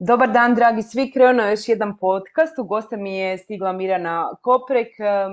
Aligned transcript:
Dobar 0.00 0.32
dan, 0.32 0.54
dragi 0.54 0.82
svi. 0.82 1.10
Krenuo 1.12 1.46
je 1.46 1.52
još 1.52 1.68
jedan 1.68 1.98
podcast. 1.98 2.58
U 2.58 2.64
goste 2.64 2.96
mi 2.96 3.16
je 3.16 3.38
stigla 3.38 3.72
Mirjana 3.72 4.30
Koprek. 4.42 4.88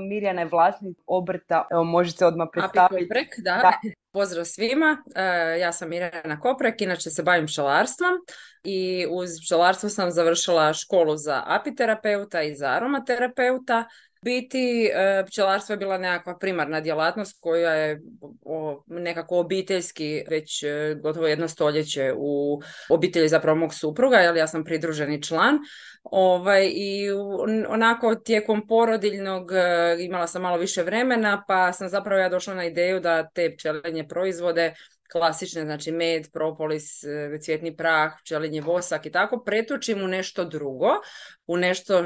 Mirjana 0.10 0.42
je 0.42 0.48
vlasnik 0.52 0.98
obrta. 1.06 1.68
Evo, 1.72 1.84
možete 1.84 2.26
odmah 2.26 2.48
predstaviti. 2.54 3.08
Koprek, 3.08 3.28
da. 3.38 3.72
Pozdrav 4.12 4.46
svima. 4.46 4.98
E, 5.16 5.24
ja 5.60 5.72
sam 5.72 5.90
Mirjana 5.90 6.40
Koprek, 6.40 6.82
inače 6.82 7.10
se 7.10 7.24
bavim 7.24 7.46
pčelarstvom 7.46 8.14
i 8.64 9.08
uz 9.10 9.30
pčelarstvo 9.46 9.90
sam 9.90 10.12
završila 10.12 10.74
školu 10.74 11.18
za 11.18 11.44
apiterapeuta 11.46 12.42
i 12.42 12.56
za 12.56 12.68
aromaterapeuta 12.68 13.86
biti 14.26 14.86
e, 14.86 15.24
pčelarstvo 15.28 15.74
je 15.74 15.78
bila 15.78 15.98
nekakva 15.98 16.38
primarna 16.38 16.82
djelatnost 16.82 17.38
koja 17.42 17.74
je 17.74 18.02
nekako 18.88 19.40
obiteljski 19.40 20.24
već 20.30 20.64
e, 20.64 20.96
gotovo 21.02 21.28
jedno 21.28 21.48
stoljeće 21.48 22.14
u 22.18 22.62
obitelji 22.90 23.28
zapravo 23.28 23.58
mog 23.58 23.74
supruga, 23.74 24.18
jer 24.18 24.36
ja 24.36 24.48
sam 24.48 24.64
pridruženi 24.64 25.24
član. 25.24 25.58
Ovaj, 26.04 26.72
I 26.74 27.12
onako 27.70 28.16
tijekom 28.16 28.68
porodiljnog 28.68 29.52
e, 29.52 29.96
imala 30.00 30.28
sam 30.28 30.42
malo 30.42 30.58
više 30.58 30.84
vremena 30.84 31.44
pa 31.48 31.74
sam 31.74 31.90
zapravo 31.90 32.22
ja 32.22 32.30
došla 32.30 32.54
na 32.54 32.66
ideju 32.66 33.00
da 33.00 33.30
te 33.30 33.54
pčelenje 33.56 34.08
proizvode 34.08 34.74
klasične, 35.12 35.62
znači 35.62 35.92
med, 35.92 36.32
propolis, 36.34 37.04
cvjetni 37.42 37.76
prah, 37.78 38.12
pčelinje 38.24 38.62
vosak 38.62 39.06
i 39.06 39.12
tako, 39.12 39.44
pretučim 39.44 40.04
u 40.04 40.08
nešto 40.08 40.46
drugo, 40.46 40.90
u 41.48 41.58
nešto 41.58 42.04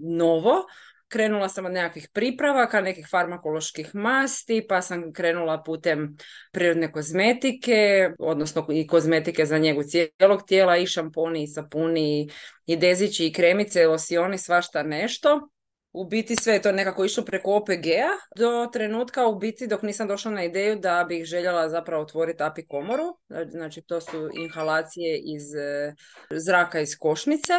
novo, 0.00 0.64
krenula 1.12 1.48
sam 1.48 1.66
od 1.66 1.72
nekakvih 1.72 2.08
pripravaka, 2.12 2.80
nekih 2.80 3.06
farmakoloških 3.10 3.94
masti, 3.94 4.62
pa 4.68 4.82
sam 4.82 5.12
krenula 5.12 5.62
putem 5.62 6.16
prirodne 6.52 6.92
kozmetike, 6.92 8.10
odnosno 8.18 8.66
i 8.72 8.86
kozmetike 8.86 9.46
za 9.46 9.58
njegu 9.58 9.82
cijelog 9.82 10.42
tijela, 10.46 10.76
i 10.76 10.86
šamponi, 10.86 11.42
i 11.42 11.46
sapuni, 11.46 12.30
i 12.66 12.76
dezići, 12.76 13.26
i 13.26 13.32
kremice, 13.32 13.86
losioni, 13.86 14.38
svašta 14.38 14.82
nešto 14.82 15.48
u 15.92 16.04
biti 16.04 16.36
sve 16.36 16.54
je 16.54 16.62
to 16.62 16.72
nekako 16.72 17.04
išlo 17.04 17.24
preko 17.24 17.56
OPG-a 17.56 18.10
do 18.36 18.66
trenutka 18.72 19.26
u 19.26 19.38
biti 19.38 19.66
dok 19.66 19.82
nisam 19.82 20.08
došla 20.08 20.30
na 20.30 20.44
ideju 20.44 20.76
da 20.76 21.04
bih 21.08 21.24
željela 21.24 21.68
zapravo 21.68 22.02
otvoriti 22.02 22.42
API 22.42 22.66
komoru. 22.66 23.18
Znači 23.50 23.82
to 23.82 24.00
su 24.00 24.28
inhalacije 24.34 25.20
iz 25.24 25.54
e, 25.54 25.94
zraka 26.30 26.80
iz 26.80 26.98
košnice 26.98 27.52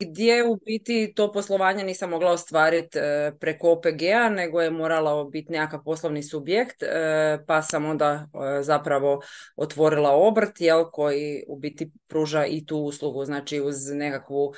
gdje 0.00 0.44
u 0.44 0.56
biti 0.56 1.12
to 1.16 1.32
poslovanje 1.32 1.84
nisam 1.84 2.10
mogla 2.10 2.30
ostvariti 2.30 2.98
e, 2.98 3.32
preko 3.40 3.72
OPG-a 3.72 4.28
nego 4.28 4.60
je 4.60 4.70
morala 4.70 5.24
biti 5.24 5.52
nekakav 5.52 5.82
poslovni 5.84 6.22
subjekt 6.22 6.82
e, 6.82 7.38
pa 7.46 7.62
sam 7.62 7.84
onda 7.84 8.28
zapravo 8.60 9.20
otvorila 9.56 10.10
obrt 10.10 10.60
jel, 10.60 10.84
koji 10.92 11.44
u 11.48 11.58
biti 11.58 11.90
pruža 12.08 12.46
i 12.46 12.66
tu 12.66 12.78
uslugu 12.78 13.24
znači 13.24 13.60
uz 13.60 13.76
nekakvu 13.92 14.52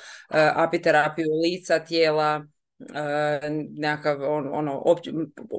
apiterapiju 0.55 1.27
lica, 1.43 1.79
tijela, 1.79 2.45
nekakav 3.77 4.33
on, 4.33 4.49
ono, 4.53 4.83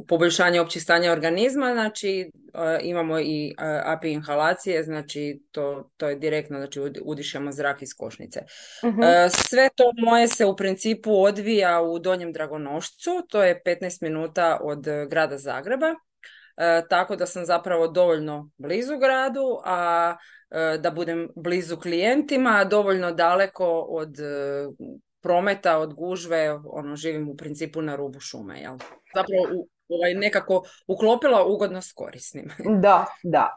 poboljšanje 0.09 0.61
općih 0.61 0.83
stanja 0.83 1.13
organizma, 1.13 1.73
znači 1.73 2.31
e, 2.55 2.79
imamo 2.83 3.21
i 3.21 3.49
e, 3.49 3.55
API 3.85 4.13
inhalacije, 4.13 4.83
znači 4.83 5.43
to, 5.51 5.91
to 5.97 6.09
je 6.09 6.17
direktno, 6.17 6.59
znači 6.59 6.81
udišemo 7.03 7.53
zrak 7.53 7.83
iz 7.83 7.95
košnice. 7.99 8.41
Mhm. 8.85 9.01
Sve 9.31 9.69
to 9.75 9.93
moje 10.05 10.29
se 10.29 10.47
u 10.47 10.57
principu 10.57 11.23
odvija 11.23 11.83
u 11.83 11.99
Donjem 11.99 12.33
Dragonošcu, 12.33 13.11
to 13.29 13.43
je 13.43 13.63
15 13.67 14.03
minuta 14.03 14.59
od 14.63 14.87
grada 15.11 15.39
Zagreba, 15.39 15.95
tako 16.89 17.17
da 17.17 17.27
sam 17.27 17.45
zapravo 17.45 17.89
dovoljno 17.89 18.51
blizu 18.57 18.99
gradu, 18.99 19.61
a 19.65 20.17
da 20.79 20.91
budem 20.91 21.29
blizu 21.37 21.77
klijentima, 21.77 22.65
dovoljno 22.65 23.13
daleko 23.13 23.81
od 23.81 24.17
prometa, 25.23 25.79
od 25.79 25.95
gužve, 25.95 26.61
ono, 26.65 26.97
živim 26.97 27.29
u 27.29 27.37
principu 27.37 27.83
na 27.83 27.97
rubu 27.97 28.21
šume, 28.21 28.61
jel? 28.61 28.79
Zapravo 29.15 29.61
u, 29.61 29.69
ovaj, 29.89 30.15
nekako 30.15 30.63
uklopila 30.87 31.45
ugodno 31.47 31.83
s 31.83 31.93
korisnim. 31.93 32.51
Da, 32.83 33.07
da. 33.23 33.57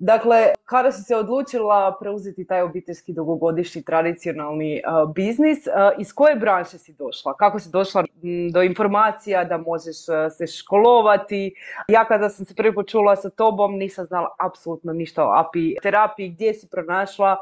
Dakle, 0.00 0.52
kada 0.64 0.92
si 0.92 1.02
se 1.02 1.16
odlučila 1.16 1.96
preuzeti 2.00 2.46
taj 2.46 2.62
obiteljski 2.62 3.12
dugogodišnji 3.12 3.82
tradicionalni 3.82 4.82
uh, 4.86 5.14
biznis, 5.14 5.66
uh, 5.66 5.72
iz 5.98 6.12
koje 6.12 6.36
branše 6.36 6.78
si 6.78 6.92
došla? 6.92 7.36
Kako 7.36 7.58
si 7.58 7.70
došla 7.70 8.04
do 8.52 8.62
informacija 8.62 9.44
da 9.44 9.58
možeš 9.58 9.96
uh, 10.08 10.32
se 10.36 10.46
školovati? 10.46 11.54
Ja 11.88 12.04
kada 12.04 12.28
sam 12.28 12.46
se 12.46 12.54
prvi 12.54 12.74
počula 12.74 13.16
sa 13.16 13.30
tobom 13.30 13.78
nisam 13.78 14.06
znala 14.06 14.28
apsolutno 14.38 14.92
ništa 14.92 15.24
o 15.24 15.32
API 15.34 15.76
terapiji. 15.82 16.28
Gdje 16.28 16.54
si 16.54 16.68
pronašla 16.70 17.36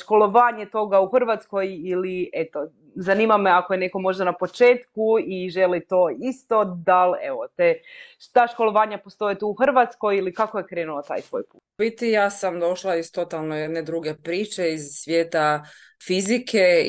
školovanje 0.00 0.66
toga 0.66 1.00
u 1.00 1.08
Hrvatskoj 1.08 1.66
ili 1.84 2.30
eto, 2.32 2.66
zanima 2.96 3.36
me 3.36 3.50
ako 3.50 3.72
je 3.74 3.78
neko 3.78 3.98
možda 3.98 4.24
na 4.24 4.32
početku 4.32 5.18
i 5.26 5.50
želi 5.50 5.86
to 5.86 6.10
isto, 6.22 6.64
da 6.64 7.06
li, 7.06 7.18
evo, 7.22 7.48
te, 7.56 7.74
šta 8.18 8.46
školovanja 8.46 8.98
postoje 8.98 9.38
tu 9.38 9.48
u 9.48 9.54
Hrvatskoj 9.54 10.16
ili 10.16 10.34
kako 10.34 10.58
je 10.58 10.66
krenuo 10.66 11.02
taj 11.02 11.20
tvoj 11.20 11.42
put? 11.52 11.62
Biti 11.78 12.10
ja 12.10 12.30
sam 12.30 12.60
došla 12.60 12.96
iz 12.96 13.12
totalno 13.12 13.56
jedne 13.56 13.82
druge 13.82 14.14
priče, 14.14 14.72
iz 14.72 14.82
svijeta 14.92 15.64
fizike, 16.06 16.86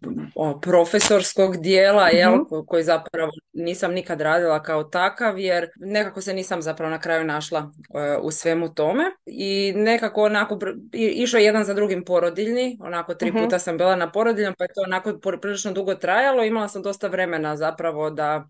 profesorskog 0.61 1.57
dijela, 1.57 2.07
jel, 2.07 2.35
mhm. 2.35 2.65
koji 2.67 2.83
zapravo 2.83 3.31
nisam 3.53 3.93
nikad 3.93 4.21
radila 4.21 4.63
kao 4.63 4.83
takav, 4.83 5.39
jer 5.39 5.69
nekako 5.75 6.21
se 6.21 6.33
nisam 6.33 6.61
zapravo 6.61 6.89
na 6.89 6.99
kraju 6.99 7.23
našla 7.23 7.71
e, 7.95 8.17
u 8.21 8.31
svemu 8.31 8.73
tome. 8.73 9.03
I 9.25 9.73
nekako 9.75 10.23
onako, 10.23 10.59
išao 10.93 11.39
jedan 11.39 11.63
za 11.63 11.73
drugim 11.73 12.05
porodiljni, 12.05 12.77
onako 12.81 13.15
tri 13.15 13.31
mhm. 13.31 13.43
puta 13.43 13.59
sam 13.59 13.77
bila 13.77 13.95
na 13.95 14.11
porodiljnom, 14.11 14.53
pa 14.57 14.63
je 14.63 14.73
to 14.75 14.81
onako 14.85 15.19
prilično 15.41 15.71
dugo 15.71 15.95
trajalo, 15.95 16.43
imala 16.43 16.67
sam 16.67 16.81
dosta 16.81 17.07
vremena 17.07 17.57
zapravo 17.57 18.09
da 18.09 18.47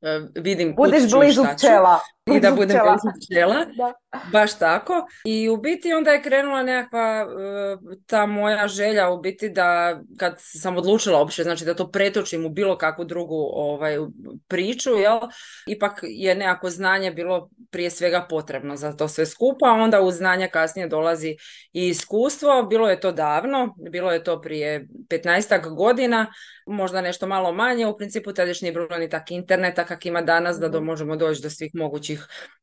E, 0.00 0.20
vidim 0.34 0.74
Budeš 0.76 1.12
blizu 1.12 1.44
pčela. 1.56 2.00
I 2.34 2.40
da 2.40 2.50
budem 2.50 2.78
pčela. 3.20 3.66
Baš 4.32 4.58
tako. 4.58 5.06
I 5.24 5.48
u 5.48 5.56
biti 5.56 5.92
onda 5.92 6.10
je 6.10 6.22
krenula 6.22 6.62
nekakva 6.62 7.26
e, 7.26 7.76
ta 8.06 8.26
moja 8.26 8.68
želja 8.68 9.10
u 9.10 9.20
biti 9.20 9.48
da 9.48 10.00
kad 10.18 10.34
sam 10.38 10.76
odlučila 10.76 11.18
uopće, 11.18 11.42
znači 11.42 11.64
da 11.64 11.74
to 11.74 11.90
pretočim 11.90 12.46
u 12.46 12.48
bilo 12.48 12.78
kakvu 12.78 13.04
drugu 13.04 13.50
ovaj, 13.52 13.96
priču, 14.48 14.90
jel? 14.90 15.18
ipak 15.66 16.00
je 16.02 16.34
nekako 16.34 16.70
znanje 16.70 17.10
bilo 17.10 17.50
prije 17.70 17.90
svega 17.90 18.26
potrebno 18.30 18.76
za 18.76 18.92
to 18.92 19.08
sve 19.08 19.26
skupa, 19.26 19.66
a 19.66 19.82
onda 19.82 20.00
uz 20.00 20.14
znanje 20.14 20.48
kasnije 20.48 20.88
dolazi 20.88 21.36
i 21.72 21.88
iskustvo. 21.88 22.62
Bilo 22.62 22.90
je 22.90 23.00
to 23.00 23.12
davno, 23.12 23.74
bilo 23.90 24.12
je 24.12 24.24
to 24.24 24.40
prije 24.40 24.88
15 25.08 25.74
godina, 25.74 26.26
možda 26.66 27.00
nešto 27.00 27.26
malo 27.26 27.52
manje, 27.52 27.86
u 27.86 27.96
principu 27.96 28.32
tada 28.32 28.50
još 28.50 28.60
nije 28.60 28.72
bilo 28.72 28.98
ni 28.98 29.08
tak 29.08 29.30
interneta 29.30 29.84
kak 29.84 30.06
ima 30.06 30.22
danas 30.22 30.58
da 30.58 30.68
do, 30.68 30.78
mhm. 30.78 30.86
možemo 30.86 31.16
doći 31.16 31.42
do 31.42 31.50
svih 31.50 31.70
mogućih 31.74 32.15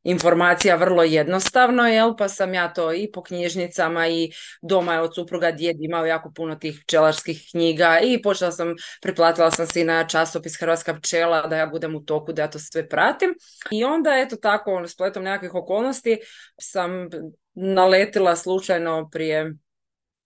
informacija 0.04 0.76
vrlo 0.76 1.04
jednostavno, 1.04 1.88
jel? 1.88 2.16
pa 2.18 2.30
sam 2.30 2.54
ja 2.54 2.74
to 2.74 2.94
i 2.94 3.12
po 3.12 3.24
knjižnicama 3.24 4.08
i 4.08 4.32
doma 4.62 4.94
je 4.94 5.02
od 5.02 5.16
supruga 5.16 5.52
djed 5.52 5.76
imao 5.80 6.06
jako 6.06 6.32
puno 6.36 6.56
tih 6.56 6.80
pčelarskih 6.84 7.48
knjiga 7.52 8.00
i 8.04 8.22
počela 8.22 8.52
sam, 8.52 8.76
priplatila 9.02 9.52
sam 9.52 9.68
si 9.68 9.84
na 9.84 10.08
časopis 10.08 10.60
Hrvatska 10.60 10.94
pčela 10.94 11.48
da 11.48 11.58
ja 11.58 11.68
budem 11.68 11.96
u 11.96 12.06
toku 12.06 12.34
da 12.34 12.42
ja 12.42 12.50
to 12.50 12.60
sve 12.60 12.90
pratim 12.90 13.36
i 13.72 13.84
onda 13.84 14.10
eto 14.18 14.36
tako 14.36 14.74
ono, 14.74 14.88
spletom 14.88 15.24
nekakvih 15.24 15.56
okolnosti 15.56 16.18
sam 16.62 17.10
naletila 17.54 18.36
slučajno 18.36 19.10
prije 19.12 19.54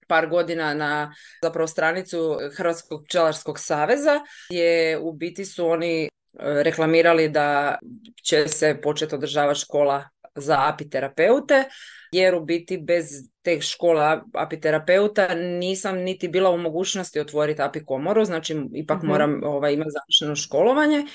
par 0.07 0.27
godina 0.29 0.73
na 0.73 1.13
zapravo 1.41 1.67
stranicu 1.67 2.37
Hrvatskog 2.55 3.03
pčelarskog 3.05 3.59
saveza 3.59 4.19
gdje 4.49 4.99
u 4.99 5.13
biti 5.13 5.45
su 5.45 5.67
oni 5.67 6.09
reklamirali 6.39 7.29
da 7.29 7.77
će 8.23 8.47
se 8.47 8.79
početi 8.83 9.15
održavati 9.15 9.59
škola 9.59 10.09
za 10.35 10.69
apiterapeute, 10.73 11.63
jer 12.11 12.35
u 12.35 12.45
biti 12.45 12.77
bez 12.77 13.05
te 13.41 13.61
škola 13.61 14.23
apiterapeuta 14.33 15.35
nisam 15.35 15.97
niti 15.97 16.27
bila 16.27 16.49
u 16.49 16.57
mogućnosti 16.57 17.19
otvoriti 17.19 17.61
apikomoru, 17.61 18.25
znači 18.25 18.55
ipak 18.73 18.97
mhm. 18.97 19.07
moram 19.07 19.43
ovaj, 19.43 19.73
imati 19.73 19.91
završeno 19.91 20.35
školovanje. 20.35 21.05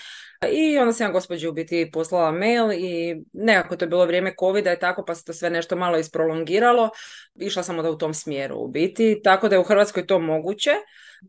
I 0.50 0.78
onda 0.78 0.92
sam 0.92 1.06
ja 1.06 1.12
gospođi 1.12 1.48
u 1.48 1.52
biti 1.52 1.90
poslala 1.92 2.32
mail 2.32 2.72
i 2.72 3.22
nekako 3.32 3.76
to 3.76 3.84
je 3.84 3.88
bilo 3.88 4.06
vrijeme 4.06 4.34
covid 4.40 4.66
i 4.66 4.78
tako 4.80 5.04
pa 5.04 5.14
se 5.14 5.24
to 5.24 5.32
sve 5.32 5.50
nešto 5.50 5.76
malo 5.76 5.98
isprolongiralo. 5.98 6.90
Išla 7.34 7.62
sam 7.62 7.78
onda 7.78 7.90
u 7.90 7.98
tom 7.98 8.14
smjeru 8.14 8.56
u 8.58 8.68
biti, 8.68 9.20
tako 9.24 9.48
da 9.48 9.54
je 9.54 9.60
u 9.60 9.64
Hrvatskoj 9.64 10.06
to 10.06 10.18
moguće. 10.18 10.70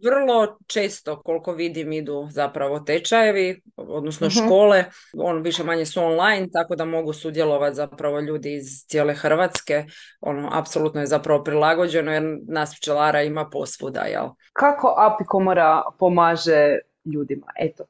Vrlo 0.04 0.58
često, 0.68 1.22
koliko 1.22 1.52
vidim, 1.52 1.94
idu 1.94 2.28
zapravo 2.32 2.80
tečajevi, 2.80 3.62
odnosno 3.76 4.28
uh 4.28 4.34
škole, 4.34 4.86
on 5.18 5.42
više 5.42 5.64
manje 5.64 5.86
su 5.86 6.04
online, 6.04 6.48
tako 6.54 6.76
da 6.76 6.86
mogu 6.86 7.14
sudjelovati 7.14 7.76
zapravo 7.76 8.20
ljudi 8.20 8.56
iz 8.56 8.86
cijele 8.88 9.14
Hrvatske. 9.14 9.86
Ono, 10.22 10.50
apsolutno 10.54 11.00
je 11.00 11.08
zapravo 11.08 11.44
prilagođeno 11.44 12.12
jer 12.14 12.24
nas 12.48 12.76
pčelara 12.76 13.22
ima 13.22 13.50
posvuda, 13.50 14.02
jel? 14.02 14.30
Kako 14.54 14.96
apikomora 14.98 15.82
pomaže 16.00 16.78
ljudima? 17.06 17.48
Eto, 17.60 17.84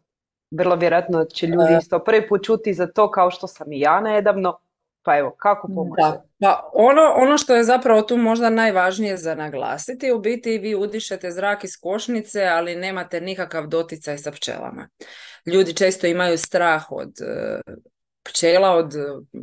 vrlo 0.57 0.75
vjerojatno 0.75 1.25
će 1.25 1.47
ljudi 1.47 1.73
e. 1.73 1.77
isto 1.81 1.99
prvi 1.99 2.27
put 2.27 2.43
čuti 2.43 2.73
za 2.73 2.87
to 2.87 3.11
kao 3.11 3.31
što 3.31 3.47
sam 3.47 3.71
i 3.71 3.79
ja 3.79 4.01
nedavno. 4.01 4.59
Pa 5.05 5.17
evo, 5.17 5.35
kako 5.37 5.67
pomoći? 5.67 6.01
Da, 6.01 6.23
pa 6.39 6.69
ono, 6.73 7.01
ono 7.15 7.37
što 7.37 7.55
je 7.55 7.63
zapravo 7.63 8.01
tu 8.01 8.17
možda 8.17 8.49
najvažnije 8.49 9.17
za 9.17 9.35
naglasiti, 9.35 10.11
u 10.11 10.19
biti 10.19 10.57
vi 10.57 10.75
udišete 10.75 11.31
zrak 11.31 11.63
iz 11.63 11.71
košnice, 11.81 12.45
ali 12.45 12.75
nemate 12.75 13.21
nikakav 13.21 13.67
doticaj 13.67 14.17
sa 14.17 14.31
pčelama. 14.31 14.89
Ljudi 15.45 15.73
često 15.73 16.07
imaju 16.07 16.37
strah 16.37 16.91
od 16.91 17.11
e, 17.21 17.61
pčela, 18.23 18.71
od 18.71 18.93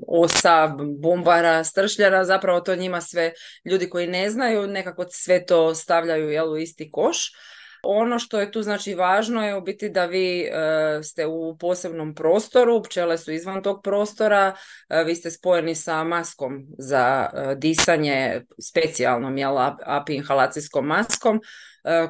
osa, 0.09 0.75
bombara, 1.03 1.65
stršljara, 1.65 2.25
zapravo 2.25 2.61
to 2.61 2.77
njima 2.77 3.01
sve, 3.01 3.33
ljudi 3.65 3.91
koji 3.91 4.07
ne 4.07 4.31
znaju, 4.31 4.67
nekako 4.67 5.05
sve 5.11 5.47
to 5.47 5.75
stavljaju 5.75 6.31
jel, 6.31 6.53
u 6.53 6.57
isti 6.57 6.91
koš 6.91 7.33
ono 7.83 8.19
što 8.19 8.41
je 8.41 8.53
tu 8.53 8.63
znači 8.63 8.95
važno 8.95 9.47
je 9.47 9.57
u 9.57 9.61
biti 9.61 9.89
da 9.89 10.07
vi 10.07 10.41
e, 10.41 11.03
ste 11.03 11.27
u 11.27 11.57
posebnom 11.59 12.15
prostoru, 12.15 12.83
pčele 12.83 13.19
su 13.19 13.33
izvan 13.33 13.63
tog 13.63 13.83
prostora, 13.83 14.55
e, 14.89 15.05
vi 15.05 15.15
ste 15.15 15.31
spojeni 15.31 15.75
sa 15.75 16.05
maskom 16.05 16.67
za 16.79 17.31
e, 17.33 17.55
disanje, 17.55 18.43
specijalnom 18.59 19.39
jel, 19.39 19.59
api 19.87 20.15
inhalacijskom 20.15 20.87
maskom 20.87 21.41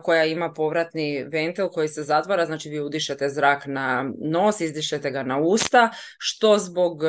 koja 0.03 0.25
ima 0.25 0.53
povratni 0.53 1.25
ventil 1.25 1.69
koji 1.69 1.89
se 1.89 2.03
zatvara, 2.03 2.47
znači 2.47 2.69
vi 2.69 2.81
udišete 2.81 3.29
zrak 3.29 3.67
na 3.67 4.11
nos, 4.19 4.61
izdišete 4.61 5.11
ga 5.11 5.23
na 5.23 5.39
usta, 5.39 5.91
što 6.19 6.59
zbog 6.59 7.03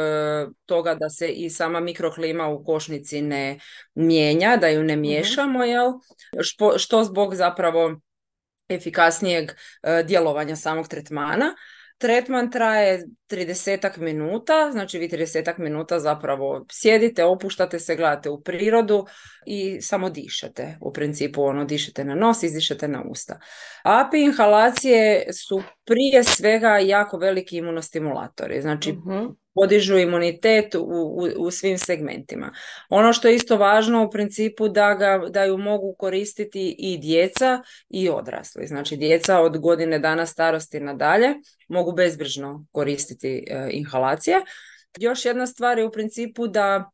toga 0.66 0.96
da 0.96 1.10
se 1.10 1.30
i 1.30 1.50
sama 1.50 1.80
mikroklima 1.80 2.48
u 2.48 2.64
košnici 2.64 3.22
ne 3.22 3.60
mijenja, 3.96 4.58
da 4.58 4.68
ju 4.68 4.84
ne 4.84 4.94
mhm. 4.94 5.02
miješamo, 5.02 5.64
jel? 5.64 5.92
što 6.78 7.04
zbog 7.04 7.36
zapravo 7.36 7.96
efikasnijeg 8.76 9.52
e, 9.84 10.04
djelovanja 10.04 10.56
samog 10.56 10.88
tretmana. 10.88 11.56
Tretman 11.98 12.52
traje 12.52 13.06
30 13.30 13.98
minuta, 13.98 14.70
znači 14.72 15.00
vi 15.00 15.10
30 15.10 15.60
minuta 15.60 16.00
zapravo 16.00 16.66
sjedite, 16.72 17.24
opuštate 17.24 17.80
se, 17.80 17.96
gledate 17.96 18.30
u 18.30 18.42
prirodu 18.42 19.06
i 19.46 19.82
samo 19.82 20.10
dišete. 20.10 20.78
U 20.82 20.94
principu 20.94 21.44
ono 21.44 21.66
dišete 21.66 22.04
na 22.04 22.16
nos, 22.16 22.44
izdišete 22.44 22.88
na 22.88 23.04
usta. 23.10 23.40
API 23.84 24.22
inhalacije 24.22 25.26
su 25.34 25.64
prije 25.86 26.24
svega 26.24 26.78
jako 26.78 27.18
veliki 27.18 27.58
imunostimulatori. 27.58 28.62
Znači 28.62 28.92
mhm 28.92 29.26
podižu 29.54 29.98
imunitet 29.98 30.76
u, 30.76 30.82
u, 30.82 31.28
u, 31.38 31.52
svim 31.52 31.78
segmentima. 31.78 32.52
Ono 32.90 33.14
što 33.14 33.28
je 33.28 33.36
isto 33.36 33.58
važno 33.58 34.06
u 34.06 34.10
principu 34.10 34.70
da, 34.70 34.94
ga, 34.94 35.22
da 35.30 35.44
ju 35.44 35.58
mogu 35.58 35.96
koristiti 35.98 36.76
i 36.80 36.98
djeca 36.98 37.62
i 37.90 38.10
odrasli. 38.10 38.68
Znači 38.68 38.98
djeca 38.98 39.40
od 39.40 39.58
godine 39.58 40.00
dana 40.00 40.26
starosti 40.26 40.80
nadalje 40.80 41.34
mogu 41.68 41.92
bezbrižno 41.92 42.66
koristiti 42.72 43.46
e, 43.48 43.68
inhalacije. 43.72 44.38
Još 44.98 45.26
jedna 45.26 45.48
stvar 45.48 45.78
je 45.78 45.86
u 45.86 45.92
principu 45.92 46.48
da 46.48 46.92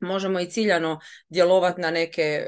možemo 0.00 0.40
i 0.40 0.50
ciljano 0.50 1.00
djelovati 1.28 1.80
na 1.80 1.90
neke 1.90 2.22
e, 2.22 2.46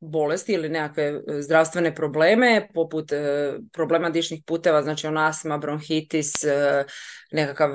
bolesti 0.00 0.52
ili 0.52 0.68
nekakve 0.68 1.04
e, 1.04 1.42
zdravstvene 1.42 1.94
probleme, 1.94 2.68
poput 2.74 3.12
e, 3.12 3.52
problema 3.72 4.10
dišnih 4.10 4.42
puteva, 4.46 4.82
znači 4.82 5.06
on 5.06 5.18
asma, 5.18 5.58
bronhitis, 5.58 6.44
e, 6.44 6.84
nekakav 7.32 7.70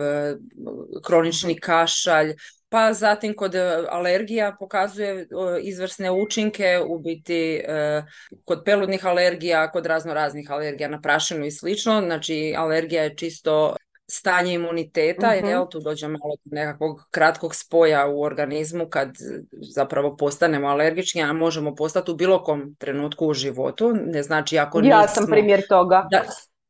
kronični 1.05 1.59
kašalj, 1.59 2.33
pa 2.69 2.93
zatim 2.93 3.35
kod 3.35 3.55
alergija 3.89 4.55
pokazuje 4.59 5.27
izvrsne 5.61 6.11
učinke, 6.11 6.79
u 6.87 6.99
biti 6.99 7.61
kod 8.45 8.61
peludnih 8.65 9.05
alergija, 9.05 9.71
kod 9.71 9.85
razno 9.85 10.13
raznih 10.13 10.51
alergija 10.51 10.89
na 10.89 11.01
prašinu 11.01 11.45
i 11.45 11.51
slično, 11.51 12.01
znači 12.01 12.53
alergija 12.57 13.03
je 13.03 13.15
čisto 13.15 13.75
stanje 14.07 14.53
imuniteta, 14.53 15.27
uh 15.27 15.49
jel, 15.49 15.65
tu 15.69 15.79
dođe 15.79 16.07
malo 16.07 16.35
nekakvog 16.45 17.07
kratkog 17.11 17.55
spoja 17.55 18.07
u 18.07 18.21
organizmu 18.21 18.85
kad 18.89 19.09
zapravo 19.75 20.15
postanemo 20.17 20.67
alergični, 20.67 21.23
a 21.23 21.33
možemo 21.33 21.75
postati 21.75 22.11
u 22.11 22.15
bilo 22.15 22.43
kom 22.43 22.75
trenutku 22.79 23.27
u 23.27 23.33
životu, 23.33 23.93
ne 24.05 24.23
znači 24.23 24.57
ako 24.57 24.81
Ja 24.83 25.07
sam 25.07 25.25
primjer 25.27 25.61
toga. 25.69 26.07
Da, 26.11 26.23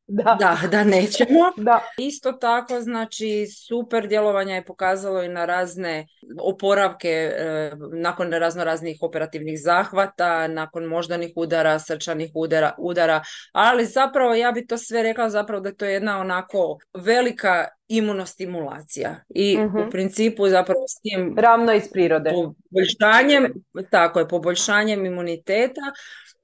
da. 0.08 0.38
da, 0.40 0.68
da 0.72 0.84
nećemo. 0.84 1.40
da. 1.58 1.80
Isto 1.98 2.32
tako, 2.32 2.82
znači, 2.82 3.48
super 3.68 4.08
djelovanja 4.08 4.56
je 4.56 4.66
pokazalo 4.66 5.24
i 5.24 5.30
na 5.30 5.46
razne 5.46 6.08
oporavke 6.42 7.10
e, 7.10 7.72
nakon 7.94 8.34
razno 8.34 8.64
raznih 8.64 8.98
operativnih 9.02 9.60
zahvata, 9.62 10.48
nakon 10.48 10.86
moždanih 10.86 11.34
udara, 11.36 11.80
srčanih 11.80 12.32
udara, 12.36 12.72
udara, 12.78 13.24
ali 13.52 13.86
zapravo 13.86 14.34
ja 14.34 14.52
bi 14.52 14.68
to 14.68 14.78
sve 14.78 15.04
rekla 15.04 15.30
zapravo 15.30 15.62
da 15.62 15.74
to 15.74 15.86
je 15.86 15.94
jedna 15.94 16.20
onako 16.20 16.78
velika 16.94 17.68
imunostimulacija 17.88 19.16
i 19.30 19.58
u 19.58 19.66
mhm. 19.66 19.90
principu 19.90 20.50
zapravo 20.50 20.84
s 20.88 21.02
tim 21.02 21.36
ravno 21.38 21.74
iz 21.74 21.84
prirode 21.92 22.32
poboljšanjem, 22.32 23.54
tako 23.90 24.20
je, 24.20 24.28
poboljšanjem 24.28 25.06
imuniteta 25.06 25.82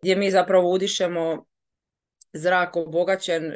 gdje 0.01 0.15
mi 0.15 0.31
zapravo 0.31 0.71
udišemo 0.71 1.45
zrak 2.33 2.75
obogaćen 2.75 3.45
e, 3.45 3.55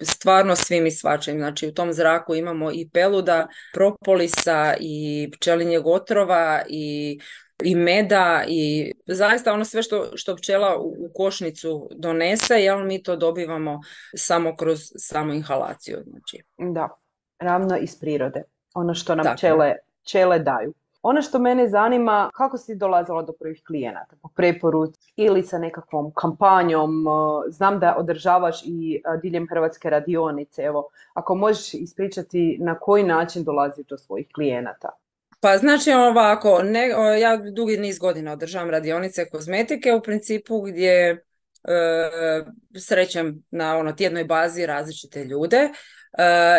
stvarno 0.00 0.56
svim 0.56 0.86
i 0.86 0.90
svačim. 0.90 1.38
Znači 1.38 1.68
u 1.68 1.74
tom 1.74 1.92
zraku 1.92 2.34
imamo 2.34 2.72
i 2.72 2.88
peluda, 2.92 3.48
propolisa 3.74 4.74
i 4.80 5.28
pčelinjeg 5.32 5.86
otrova 5.86 6.62
i 6.68 7.18
i 7.64 7.74
meda 7.74 8.44
i 8.48 8.92
zaista 9.06 9.52
ono 9.52 9.64
sve 9.64 9.82
što, 9.82 10.10
što 10.14 10.36
pčela 10.36 10.76
u, 10.78 11.10
košnicu 11.14 11.88
donese, 11.96 12.54
jel 12.54 12.84
mi 12.84 13.02
to 13.02 13.16
dobivamo 13.16 13.80
samo 14.16 14.56
kroz 14.56 14.80
samu 14.96 15.32
inhalaciju. 15.32 15.98
Znači. 16.06 16.42
Da, 16.58 16.88
ravno 17.38 17.76
iz 17.76 18.00
prirode. 18.00 18.42
Ono 18.74 18.94
što 18.94 19.14
nam 19.14 19.36
pčele, 19.36 19.74
pčele 20.04 20.38
daju. 20.38 20.74
Ono 21.08 21.22
što 21.22 21.38
mene 21.38 21.68
zanima, 21.68 22.30
kako 22.34 22.58
si 22.58 22.74
dolazila 22.74 23.22
do 23.22 23.32
prvih 23.32 23.62
klijenata? 23.66 24.16
Po 24.22 24.28
preporuci 24.28 25.12
ili 25.16 25.42
sa 25.42 25.58
nekakvom 25.58 26.12
kampanjom? 26.14 27.04
Znam 27.48 27.78
da 27.80 27.94
održavaš 27.98 28.62
i 28.64 29.02
diljem 29.22 29.46
Hrvatske 29.50 29.90
radionice. 29.90 30.62
Evo, 30.62 30.88
ako 31.14 31.34
možeš 31.34 31.74
ispričati 31.74 32.58
na 32.60 32.78
koji 32.78 33.04
način 33.04 33.44
dolazi 33.44 33.84
do 33.88 33.98
svojih 33.98 34.26
klijenata? 34.34 34.88
Pa 35.40 35.56
znači 35.56 35.90
ovako, 35.92 36.62
ne, 36.62 36.88
ja 37.20 37.36
dugi 37.36 37.76
niz 37.76 37.98
godina 37.98 38.32
održavam 38.32 38.70
radionice 38.70 39.28
kozmetike 39.28 39.94
u 39.94 40.02
principu 40.02 40.60
gdje 40.60 41.10
e, 41.10 41.18
srećem 42.78 43.42
na 43.50 43.76
ono 43.76 43.92
tjednoj 43.92 44.24
bazi 44.24 44.66
različite 44.66 45.24
ljude 45.24 45.58
E, 45.58 45.72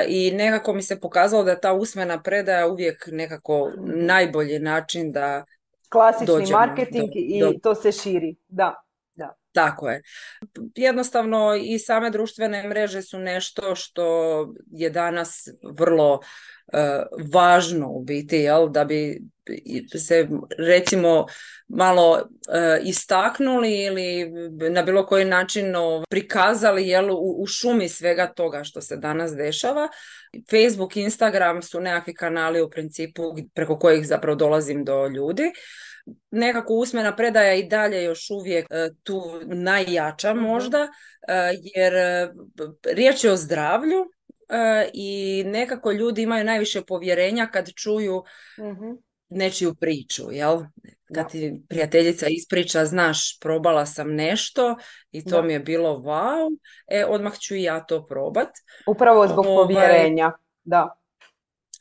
i 0.08 0.32
nekako 0.32 0.74
mi 0.74 0.82
se 0.82 1.00
pokazalo 1.00 1.44
da 1.44 1.60
ta 1.60 1.74
usmena 1.74 2.22
predaja 2.22 2.68
uvijek 2.68 3.10
nekako 3.12 3.72
najbolji 3.86 4.60
način 4.60 5.12
da 5.12 5.46
klasični 5.90 6.52
marketing 6.52 7.10
i 7.16 7.60
to 7.64 7.76
se 7.76 7.92
širi 7.92 8.36
da 8.48 8.76
da 9.16 9.36
tako 9.52 9.90
je. 9.90 10.02
Jednostavno 10.76 11.56
i 11.62 11.80
same 11.80 12.10
društvene 12.10 12.68
mreže 12.68 13.02
su 13.02 13.20
nešto 13.20 13.76
što 13.76 14.06
je 14.72 14.90
danas 14.90 15.48
vrlo 15.64 16.14
uh, 16.14 16.20
važno 17.34 17.92
u 17.92 18.04
biti, 18.04 18.36
jel, 18.36 18.70
da 18.70 18.86
bi 18.86 19.22
se 19.98 20.28
recimo 20.58 21.26
malo 21.68 22.30
istaknuli 22.84 23.84
ili 23.84 24.32
na 24.70 24.84
bilo 24.84 25.06
koji 25.06 25.26
način 25.26 25.74
prikazali 26.10 26.88
jel, 26.88 27.12
u, 27.12 27.36
u 27.42 27.46
šumi 27.46 27.90
svega 27.90 28.34
toga 28.34 28.64
što 28.64 28.82
se 28.82 28.98
danas 28.98 29.36
dešava. 29.36 29.88
Facebook, 30.50 30.98
Instagram 30.98 31.62
su 31.62 31.82
nekakvi 31.82 32.14
kanali 32.14 32.62
u 32.62 32.70
principu 32.70 33.24
preko 33.54 33.80
kojih 33.80 34.08
zapravo 34.08 34.36
dolazim 34.36 34.86
do 34.86 35.08
ljudi 35.08 35.52
nekako 36.32 36.74
usmena 36.74 37.16
predaja 37.16 37.54
i 37.54 37.68
dalje 37.68 38.04
još 38.04 38.30
uvijek 38.30 38.66
e, 38.70 38.90
tu 39.04 39.22
najjača 39.46 40.34
mhm. 40.34 40.44
možda, 40.44 40.88
e, 41.28 41.54
jer 41.76 41.96
e, 41.96 42.30
riječ 42.94 43.24
je 43.24 43.32
o 43.32 43.38
zdravlju 43.38 44.06
i 44.94 45.44
nekako 45.46 45.92
ljudi 45.92 46.22
imaju 46.22 46.46
najviše 46.46 46.82
povjerenja 46.82 47.48
kad 47.48 47.74
čuju 47.74 48.24
mhm. 48.60 48.92
Nečiju 49.30 49.76
priču, 49.76 50.24
jel? 50.32 50.62
Kad 51.16 51.32
ti 51.32 51.62
prijateljica 51.70 52.28
ispriča, 52.30 52.86
znaš, 52.86 53.40
probala 53.40 53.86
sam 53.86 54.16
nešto 54.16 54.76
i 55.12 55.26
to 55.26 55.42
mi 55.42 55.54
je 55.54 55.60
bilo 55.60 55.90
wow, 55.98 56.58
e, 56.88 57.06
odmah 57.06 57.40
ću 57.40 57.56
i 57.56 57.64
ja 57.64 57.86
to 57.86 58.06
probat. 58.06 58.50
Upravo 58.88 59.28
zbog 59.28 59.46
ovaj, 59.46 59.64
povjerenja, 59.64 60.32
da. 60.64 60.96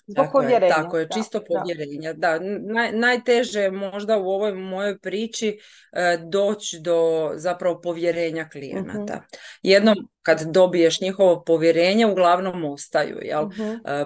Zbog 0.06 0.24
tako 0.24 0.38
povjerenja. 0.38 0.66
Je, 0.66 0.82
tako 0.82 0.98
je, 0.98 1.08
čisto 1.14 1.40
povjerenja. 1.48 2.12
Da, 2.12 2.38
Naj, 2.72 2.92
najteže 2.92 3.70
možda 3.70 4.18
u 4.18 4.28
ovoj 4.28 4.54
mojoj 4.54 4.98
priči 4.98 5.58
e, 5.92 6.18
doći 6.22 6.80
do 6.80 7.30
zapravo 7.34 7.80
povjerenja 7.80 8.48
klijenata. 8.52 9.14
uh 9.14 9.38
Jednom 9.62 9.96
kad 10.22 10.42
dobiješ 10.42 11.00
njihovo 11.00 11.42
povjerenje 11.44 12.06
uglavnom 12.06 12.64
ostaju, 12.64 13.18
jel? 13.22 13.44
uh 13.44 13.52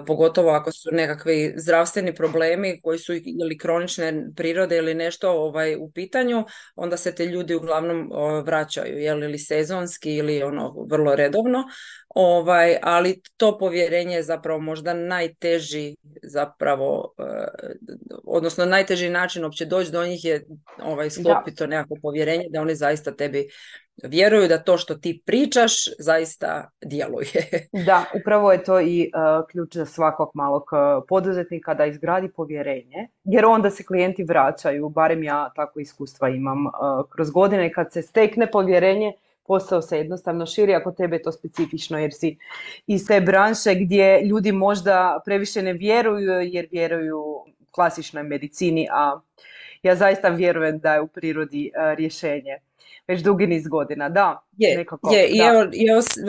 pogotovo 0.07 0.49
ako 0.49 0.71
su 0.71 0.89
nekakvi 0.91 1.53
zdravstveni 1.57 2.15
problemi 2.15 2.81
koji 2.81 2.99
su 2.99 3.13
ili 3.13 3.57
kronične 3.57 4.25
prirode 4.35 4.77
ili 4.77 4.93
nešto 4.93 5.31
ovaj 5.31 5.75
u 5.75 5.91
pitanju, 5.91 6.45
onda 6.75 6.97
se 6.97 7.15
te 7.15 7.25
ljudi 7.25 7.55
uglavnom 7.55 8.11
vraćaju, 8.45 8.99
jel? 8.99 9.23
ili 9.23 9.39
sezonski 9.39 10.15
ili 10.15 10.43
ono 10.43 10.85
vrlo 10.89 11.15
redovno. 11.15 11.63
Ovaj, 12.15 12.77
ali 12.81 13.21
to 13.37 13.57
povjerenje 13.57 14.15
je 14.15 14.23
zapravo 14.23 14.59
možda 14.59 14.93
najteži 14.93 15.95
zapravo, 16.23 17.13
uh, 17.17 17.25
odnosno 18.23 18.65
najteži 18.65 19.09
način 19.09 19.43
uopće 19.43 19.65
doći 19.65 19.91
do 19.91 20.05
njih 20.05 20.25
je 20.25 20.45
ovaj, 20.83 21.09
sklopiti 21.09 21.57
to 21.57 21.67
nekako 21.67 21.95
povjerenje 22.01 22.45
da 22.49 22.61
oni 22.61 22.75
zaista 22.75 23.15
tebi 23.15 23.47
vjeruju 24.03 24.47
da 24.47 24.57
to 24.57 24.77
što 24.77 24.95
ti 24.95 25.23
pričaš 25.25 25.73
zaista 25.99 26.69
djeluje. 26.85 27.67
Da, 27.85 28.05
upravo 28.21 28.51
je 28.51 28.63
to 28.63 28.81
i 28.81 29.11
uh, 29.15 29.47
ključ 29.51 29.75
za 29.75 29.85
svakog 29.85 30.29
malog 30.33 30.63
uh, 30.63 31.03
poduzetnika 31.09 31.73
da 31.73 31.85
izgradi 31.85 32.29
povjerenje, 32.31 33.07
jer 33.23 33.45
onda 33.45 33.69
se 33.69 33.83
klijenti 33.83 34.23
vraćaju, 34.23 34.89
barem 34.89 35.23
ja 35.23 35.51
tako 35.55 35.79
iskustva 35.79 36.29
imam 36.29 36.65
uh, 36.65 36.71
kroz 37.09 37.31
godine 37.31 37.73
kad 37.73 37.91
se 37.91 38.01
stekne 38.01 38.51
povjerenje, 38.51 39.13
posao 39.47 39.81
se 39.81 39.97
jednostavno 39.97 40.45
širi 40.45 40.75
ako 40.75 40.91
tebe 40.91 41.15
je 41.15 41.21
to 41.21 41.31
specifično 41.31 41.99
jer 41.99 42.13
si 42.13 42.37
iz 42.87 43.07
te 43.07 43.21
branše 43.21 43.75
gdje 43.75 44.21
ljudi 44.21 44.51
možda 44.51 45.21
previše 45.25 45.61
ne 45.61 45.73
vjeruju 45.73 46.31
jer 46.41 46.67
vjeruju 46.71 47.23
klasičnoj 47.71 48.23
medicini, 48.23 48.87
a 48.91 49.19
ja 49.83 49.95
zaista 49.95 50.29
vjerujem 50.29 50.79
da 50.79 50.93
je 50.93 51.01
u 51.01 51.07
prirodi 51.07 51.71
rješenje 51.97 52.57
već 53.07 53.21
dugi 53.21 53.47
niz 53.47 53.67
godina, 53.67 54.09
da. 54.09 54.39
Je, 54.57 54.77
nekako, 54.77 55.13
je. 55.13 55.27
I 55.27 55.37
evo, 55.37 55.67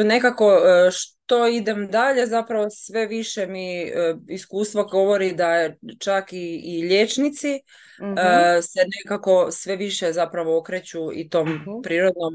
nekako 0.04 0.52
e, 0.54 0.90
što 0.90 1.46
idem 1.46 1.88
dalje, 1.90 2.26
zapravo 2.26 2.70
sve 2.70 3.06
više 3.06 3.46
mi 3.46 3.82
e, 3.82 4.14
iskustvo 4.28 4.84
govori 4.84 5.32
da 5.32 5.70
čak 5.98 6.32
i, 6.32 6.60
i 6.64 6.82
liječnici 6.82 7.60
mhm. 8.02 8.18
e, 8.18 8.62
se 8.62 8.80
nekako 8.98 9.50
sve 9.50 9.76
više 9.76 10.12
zapravo 10.12 10.58
okreću 10.58 11.12
i 11.12 11.28
tom 11.28 11.48
mhm. 11.48 11.70
prirodnom 11.82 12.32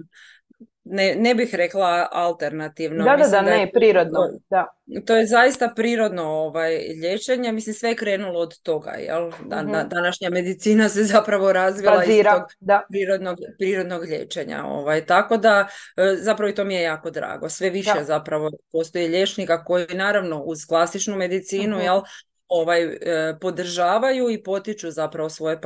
ne, 0.89 1.15
ne 1.15 1.36
bih 1.36 1.55
rekla 1.55 2.08
alternativno. 2.12 3.03
Da, 3.03 3.15
da, 3.15 3.27
da, 3.27 3.41
ne, 3.41 3.72
prirodno. 3.74 4.19
Da. 4.50 4.67
to 5.05 5.15
je 5.15 5.25
zaista 5.25 5.74
prirodno 5.75 6.24
ovaj, 6.24 6.77
liječenje. 7.01 7.51
Mislim, 7.51 7.74
sve 7.74 7.89
je 7.89 7.96
krenulo 7.96 8.39
od 8.39 8.62
toga. 8.62 8.91
Jel? 8.91 9.31
Da, 9.46 9.62
mhm. 9.63 9.89
današnja 9.89 10.29
medicina 10.29 10.89
se 10.89 11.03
zapravo 11.03 11.53
razvila 11.53 12.03
iz 12.03 12.24
tog 12.31 12.43
da. 12.60 12.86
Prirodnog, 12.89 13.38
prirodnog 13.58 14.01
liječenja. 14.03 14.63
Ovaj. 14.65 15.05
Tako 15.05 15.38
da, 15.38 15.67
e, 15.98 16.15
zapravo 16.19 16.50
i 16.50 16.55
to 16.55 16.63
mi 16.63 16.75
je 16.75 16.81
jako 16.81 17.12
drago. 17.12 17.50
Sve 17.50 17.69
više 17.69 18.03
zapravo 18.03 18.51
postoji 18.72 19.08
liječnika 19.08 19.63
koji 19.63 19.86
naravno 19.93 20.43
uz 20.43 20.65
klasičnu 20.65 21.15
medicinu 21.15 21.77
uh 21.77 21.84
jel, 21.84 22.01
ovaj, 22.50 22.84
e, 22.84 22.98
podržavaju 23.41 24.29
i 24.29 24.44
potiču 24.44 24.91
zapravo 24.91 25.29
svoje 25.29 25.60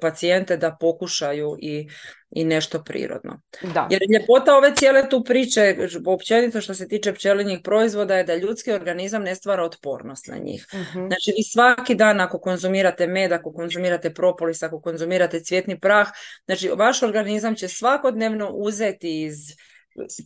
pacijente 0.00 0.56
da 0.56 0.76
pokušaju 0.80 1.56
i, 1.60 1.88
i 2.30 2.44
nešto 2.44 2.84
prirodno. 2.84 3.40
Da. 3.74 3.88
Jer 3.90 4.02
ljepota 4.12 4.56
ove 4.56 4.74
cijele 4.76 5.08
tu 5.08 5.24
priče, 5.24 5.76
općenito 6.06 6.60
što 6.60 6.74
se 6.74 6.88
tiče 6.88 7.14
pčelinjih 7.14 7.58
proizvoda 7.64 8.16
je 8.16 8.24
da 8.24 8.36
ljudski 8.36 8.72
organizam 8.72 9.22
ne 9.22 9.34
stvara 9.34 9.64
otpornost 9.64 10.26
na 10.26 10.36
njih. 10.38 10.66
uh 10.72 10.78
Znači 10.92 11.32
vi 11.36 11.42
svaki 11.42 11.94
dan 11.94 12.20
ako 12.20 12.40
konzumirate 12.40 13.06
med, 13.06 13.32
ako 13.32 13.52
konzumirate 13.52 14.14
propolis, 14.14 14.62
ako 14.62 14.80
konzumirate 14.80 15.40
cvjetni 15.40 15.80
prah, 15.80 16.08
znači 16.44 16.68
vaš 16.76 17.02
organizam 17.02 17.54
će 17.54 17.68
svakodnevno 17.68 18.50
uzeti 18.50 19.22
iz 19.22 19.36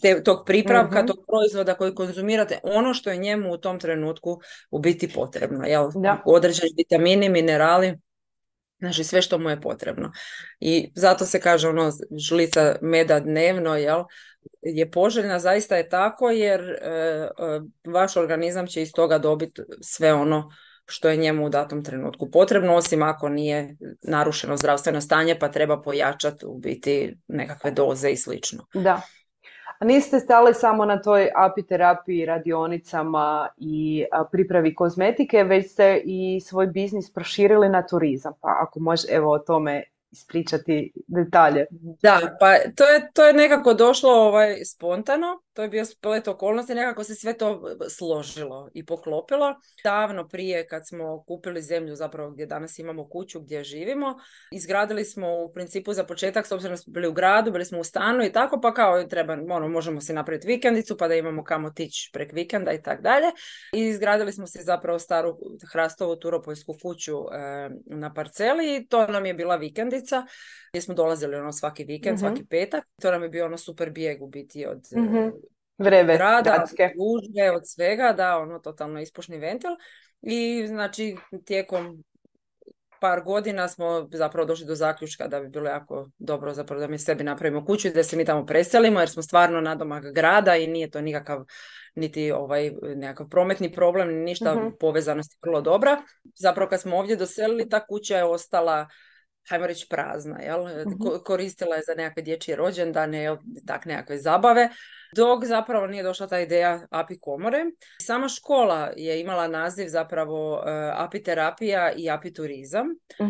te, 0.03 0.23
tog 0.23 0.43
pripravka, 0.47 0.99
mhm. 0.99 1.07
tog 1.07 1.17
proizvoda 1.29 1.75
koji 1.75 1.95
konzumirate, 1.95 2.59
ono 2.63 2.95
što 2.95 3.11
je 3.11 3.17
njemu 3.17 3.53
u 3.53 3.59
tom 3.59 3.79
trenutku 3.79 4.41
u 4.71 4.79
biti 4.79 5.13
potrebno. 5.13 5.65
Jel? 5.65 5.91
Da. 5.95 6.23
Određeni 6.27 6.71
vitamini, 6.77 7.29
minerali, 7.29 7.99
znači 8.79 9.05
sve 9.05 9.23
što 9.23 9.39
mu 9.39 9.51
je 9.51 9.61
potrebno. 9.61 10.13
I 10.61 10.93
zato 10.95 11.25
se 11.25 11.41
kaže 11.41 11.69
ono 11.69 11.93
žlica 12.29 12.77
meda 12.81 13.21
dnevno, 13.21 13.77
jel? 13.77 14.05
je 14.63 14.91
poželjna, 14.91 15.39
zaista 15.39 15.77
je 15.77 15.89
tako 15.89 16.31
jer 16.31 16.61
e, 16.61 16.89
e, 16.89 17.29
vaš 17.91 18.17
organizam 18.17 18.67
će 18.67 18.83
iz 18.83 18.93
toga 18.93 19.19
dobiti 19.19 19.63
sve 19.81 20.15
ono 20.15 20.51
što 20.87 21.09
je 21.09 21.17
njemu 21.17 21.47
u 21.47 21.49
datom 21.49 21.85
trenutku 21.85 22.31
potrebno, 22.31 22.75
osim 22.75 23.03
ako 23.03 23.29
nije 23.29 23.77
narušeno 24.03 24.57
zdravstveno 24.57 25.01
stanje 25.01 25.39
pa 25.39 25.49
treba 25.49 25.83
pojačati 25.83 26.47
u 26.47 26.59
biti 26.59 27.17
nekakve 27.29 27.71
doze 27.71 28.11
i 28.11 28.17
slično. 28.17 28.67
Da, 28.75 29.01
niste 29.85 30.21
stali 30.21 30.55
samo 30.55 30.85
na 30.85 31.03
toj 31.03 31.29
apiterapiji, 31.37 32.27
radionicama 32.27 33.49
i 33.57 34.05
pripravi 34.33 34.75
kozmetike, 34.75 35.45
već 35.45 35.73
ste 35.73 36.03
i 36.05 36.41
svoj 36.41 36.67
biznis 36.67 37.13
proširili 37.13 37.69
na 37.69 37.87
turizam. 37.87 38.33
Pa 38.41 38.49
ako 38.61 38.81
može 38.81 39.09
evo 39.11 39.33
o 39.33 39.39
tome 39.39 39.83
ispričati 40.13 40.93
detalje. 41.07 41.67
Da, 42.03 42.37
pa 42.41 42.47
to 42.77 42.85
je, 42.85 43.11
to 43.13 43.25
je 43.25 43.33
nekako 43.33 43.75
došlo 43.75 44.13
ovaj, 44.13 44.65
spontano, 44.65 45.41
to 45.55 45.63
je 45.63 45.69
bio 45.69 45.85
splet 45.85 46.29
okolnosti, 46.29 46.75
nekako 46.75 47.05
se 47.05 47.15
sve 47.15 47.39
to 47.39 47.63
složilo 47.89 48.71
i 48.75 48.87
poklopilo. 48.87 49.55
Davno 49.85 50.29
prije 50.29 50.67
kad 50.67 50.89
smo 50.89 51.25
kupili 51.27 51.63
zemlju 51.63 51.97
zapravo 51.97 52.31
gdje 52.31 52.47
danas 52.47 52.79
imamo 52.79 53.09
kuću 53.09 53.41
gdje 53.41 53.65
živimo, 53.65 54.19
izgradili 54.53 55.05
smo 55.05 55.45
u 55.45 55.53
principu 55.53 55.93
za 55.93 56.05
početak, 56.05 56.47
s 56.47 56.53
obzirom 56.53 56.73
da 56.73 56.77
smo 56.77 56.93
bili 56.93 57.09
u 57.09 57.13
gradu, 57.13 57.53
bili 57.53 57.65
smo 57.65 57.81
u 57.81 57.85
stanu 57.85 58.25
i 58.25 58.33
tako, 58.33 58.61
pa 58.61 58.75
kao 58.75 59.05
treba, 59.05 59.33
ono, 59.33 59.69
možemo 59.69 60.01
si 60.01 60.13
napraviti 60.13 60.47
vikendicu 60.47 60.97
pa 60.97 61.09
da 61.09 61.15
imamo 61.15 61.45
kamo 61.45 61.71
tići 61.71 62.11
prek 62.13 62.33
vikenda 62.33 62.73
i 62.73 62.83
tako 62.83 63.03
dalje. 63.03 63.27
I 63.73 63.81
izgradili 63.81 64.33
smo 64.33 64.47
se 64.47 64.63
zapravo 64.63 64.99
staru 64.99 65.39
hrastovu 65.73 66.17
turopojsku 66.17 66.77
kuću 66.83 67.17
e, 67.33 67.71
na 67.87 68.15
parceli 68.15 68.77
i 68.77 68.87
to 68.87 69.07
nam 69.07 69.27
je 69.27 69.35
bila 69.35 69.57
vikendica 69.57 70.27
gdje 70.71 70.83
smo 70.83 70.95
dolazili 70.95 71.37
ono 71.37 71.53
svaki 71.53 71.85
vikend, 71.85 72.15
mm 72.15 72.19
svaki 72.19 72.45
petak. 72.47 72.85
To 73.03 73.11
nam 73.11 73.23
je 73.23 73.29
bio 73.29 73.47
ono 73.47 73.59
super 73.59 73.91
bijeg 73.91 74.23
u 74.23 74.27
biti 74.27 74.67
od 74.67 74.79
mm 74.97 75.42
Vrebe, 75.79 76.17
grada, 76.17 76.65
od 77.55 77.63
svega, 77.65 78.13
da, 78.13 78.39
ono 78.39 78.59
totalno 78.59 79.01
ispušni 79.01 79.39
ventil. 79.39 79.71
I 80.23 80.67
znači 80.67 81.17
tijekom 81.45 82.05
par 83.03 83.23
godina 83.23 83.69
smo 83.69 84.09
zapravo 84.13 84.47
došli 84.47 84.67
do 84.67 84.75
zaključka 84.75 85.29
da 85.29 85.41
bi 85.41 85.49
bilo 85.49 85.69
jako 85.69 86.09
dobro 86.19 86.55
zapravo 86.55 86.81
da 86.81 86.87
mi 86.87 86.99
sebi 86.99 87.25
napravimo 87.25 87.65
kuću 87.65 87.89
i 87.89 87.93
da 87.93 88.03
se 88.03 88.17
mi 88.17 88.25
tamo 88.25 88.47
preselimo 88.47 89.01
jer 89.01 89.09
smo 89.09 89.23
stvarno 89.23 89.61
nadomak 89.61 90.05
grada 90.15 90.57
i 90.57 90.67
nije 90.67 90.91
to 90.91 91.01
nikakav 91.01 91.45
niti 91.95 92.33
ovaj 92.33 92.71
nekakav 92.81 93.29
prometni 93.29 93.73
problem, 93.73 94.09
ni 94.09 94.25
ništa, 94.25 94.55
uh 94.55 94.73
povezanost 94.81 95.33
je 95.33 95.39
vrlo 95.43 95.61
dobra. 95.61 96.03
Zapravo 96.35 96.71
kad 96.71 96.81
smo 96.81 96.97
ovdje 96.97 97.17
doselili, 97.17 97.69
ta 97.69 97.87
kuća 97.87 98.17
je 98.17 98.25
ostala 98.25 98.89
hajmo 99.49 99.67
reći 99.67 99.87
prazna, 99.91 100.39
jel? 100.41 100.65
Mhm. 100.67 100.93
koristila 101.25 101.77
je 101.77 101.83
za 101.87 101.95
nekakve 101.95 102.23
dječje 102.23 102.57
rođendane, 102.57 103.37
tak 103.67 103.85
nekakve 103.85 104.19
zabave, 104.19 104.69
dok 105.17 105.45
zapravo 105.45 105.87
nije 105.87 106.03
došla 106.03 106.27
ta 106.27 106.41
ideja 106.41 106.87
api 106.91 107.21
komore. 107.21 107.65
Sama 108.03 108.29
škola 108.29 108.93
je 108.97 109.21
imala 109.21 109.49
naziv 109.49 109.89
zapravo 109.89 110.53
uh, 110.53 110.63
apiterapija 110.95 111.93
i 111.97 112.11
apiturizam 112.11 112.87
uh 113.19 113.29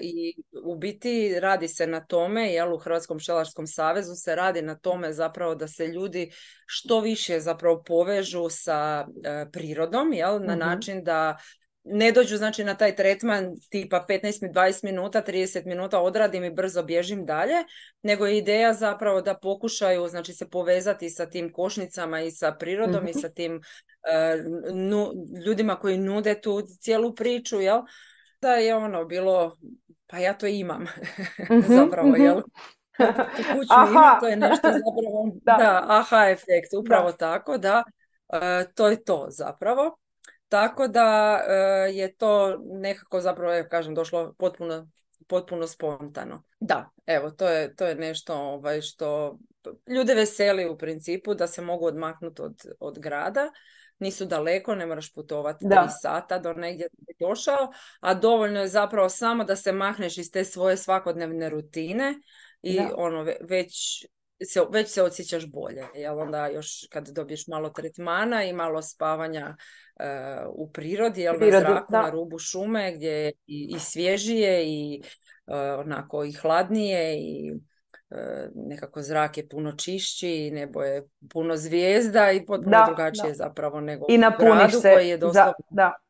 i 0.00 0.34
u 0.64 0.76
biti 0.76 1.40
radi 1.40 1.68
se 1.68 1.86
na 1.86 2.04
tome, 2.04 2.52
jel, 2.52 2.74
u 2.74 2.78
Hrvatskom 2.78 3.18
pčelarskom 3.18 3.66
savezu 3.66 4.14
se 4.14 4.34
radi 4.34 4.62
na 4.62 4.78
tome 4.78 5.12
zapravo 5.12 5.54
da 5.54 5.68
se 5.68 5.86
ljudi 5.86 6.30
što 6.66 7.00
više 7.00 7.40
zapravo 7.40 7.82
povežu 7.82 8.46
sa 8.50 9.06
prirodom, 9.52 10.12
jel, 10.12 10.32
na 10.32 10.52
mhm. 10.52 10.58
način 10.58 11.04
da 11.04 11.36
ne 11.84 12.12
dođu 12.12 12.36
znači 12.36 12.64
na 12.64 12.74
taj 12.74 12.96
tretman 12.96 13.54
tipa 13.70 14.06
15-20 14.08 14.84
minuta, 14.84 15.22
30 15.22 15.66
minuta 15.66 16.00
odradim 16.00 16.44
i 16.44 16.50
brzo 16.50 16.82
bježim 16.82 17.26
dalje, 17.26 17.54
nego 18.02 18.26
je 18.26 18.38
ideja 18.38 18.72
zapravo 18.74 19.20
da 19.20 19.34
pokušaju 19.34 20.08
znači 20.08 20.32
se 20.32 20.50
povezati 20.50 21.10
sa 21.10 21.26
tim 21.26 21.52
košnicama 21.52 22.20
i 22.20 22.30
sa 22.30 22.52
prirodom 22.52 23.06
i 23.06 23.10
mhm. 23.10 23.18
sa 23.18 23.28
tim 23.28 23.60
ljudima 25.46 25.76
koji 25.76 25.98
nude 25.98 26.40
tu 26.40 26.62
cijelu 26.80 27.14
priču, 27.14 27.60
jel? 27.60 27.80
Da 28.40 28.52
je 28.52 28.74
ono 28.74 29.04
bilo, 29.04 29.58
pa 30.06 30.18
ja 30.18 30.34
to 30.34 30.46
imam 30.46 30.82
mhm, 31.50 31.74
zapravo, 31.74 32.16
jel? 32.16 32.40
aha. 33.70 34.18
to 34.20 34.28
je 34.28 34.36
nešto 34.36 34.68
zapravo, 34.84 35.32
da. 35.42 35.84
aha 35.88 36.30
efekt, 36.30 36.74
upravo 36.78 37.12
tako, 37.12 37.58
da, 37.58 37.82
to 38.74 38.88
je 38.88 39.04
to 39.04 39.26
zapravo. 39.30 40.01
Tako 40.52 40.88
da 40.88 41.40
e, 41.48 41.52
je 41.92 42.16
to 42.16 42.58
nekako 42.64 43.20
zapravo, 43.20 43.52
ja 43.52 43.68
kažem, 43.68 43.94
došlo 43.94 44.34
potpuno, 44.38 44.88
potpuno 45.26 45.66
spontano. 45.66 46.42
Da, 46.60 46.90
evo, 47.06 47.30
to 47.30 47.48
je, 47.48 47.76
to 47.76 47.86
je 47.86 47.94
nešto 47.94 48.34
ovaj, 48.34 48.80
što 48.80 49.38
ljude 49.86 50.14
veseli 50.14 50.68
u 50.68 50.78
principu 50.78 51.34
da 51.34 51.46
se 51.46 51.62
mogu 51.62 51.86
odmaknuti 51.86 52.42
od, 52.42 52.64
od 52.80 52.98
grada. 52.98 53.50
Nisu 53.98 54.24
daleko, 54.24 54.74
ne 54.74 54.86
moraš 54.86 55.12
putovati 55.14 55.68
tri 55.68 55.88
sata 56.02 56.38
do 56.38 56.52
negdje 56.52 56.88
da 56.92 57.04
bi 57.06 57.26
došao, 57.26 57.72
a 58.00 58.14
dovoljno 58.14 58.60
je 58.60 58.68
zapravo 58.68 59.08
samo 59.08 59.44
da 59.44 59.56
se 59.56 59.72
mahneš 59.72 60.18
iz 60.18 60.30
te 60.30 60.44
svoje 60.44 60.76
svakodnevne 60.76 61.48
rutine 61.48 62.14
i 62.62 62.78
ono 62.96 63.26
već 63.40 64.04
se, 64.44 64.60
već 64.70 64.88
se 64.88 65.02
osjećaš 65.02 65.46
bolje. 65.46 65.84
Jel 65.94 66.18
onda 66.18 66.46
još 66.46 66.86
kad 66.90 67.08
dobiješ 67.08 67.46
malo 67.46 67.70
tretmana 67.70 68.44
i 68.44 68.52
malo 68.52 68.82
spavanja 68.82 69.56
uh, 70.00 70.52
u 70.54 70.72
prirodi, 70.72 71.20
jel 71.20 71.36
na 71.40 71.60
zraku, 71.60 71.92
na 71.92 72.10
rubu 72.10 72.38
šume 72.38 72.92
gdje 72.96 73.10
je 73.10 73.32
i, 73.46 73.72
i 73.76 73.78
svježije 73.78 74.64
i 74.66 75.02
uh, 75.46 75.54
onako 75.78 76.24
i 76.24 76.32
hladnije 76.32 77.16
i 77.18 77.52
uh, 77.52 78.18
nekako 78.54 79.02
zrak 79.02 79.36
je 79.36 79.48
puno 79.48 79.72
čišći, 79.72 80.50
nebo 80.50 80.82
je 80.82 81.02
puno 81.32 81.56
zvijezda 81.56 82.32
i 82.32 82.46
potpuno 82.46 82.84
drugačije 82.86 83.34
zapravo 83.34 83.80
nego 83.80 84.06
I 84.08 84.18
u 84.18 84.20
gradu 84.38 84.80
se 84.80 84.94
koji 84.94 85.08
je 85.08 85.18
dosta... 85.18 85.44
da 85.44 85.52
da. 85.70 86.01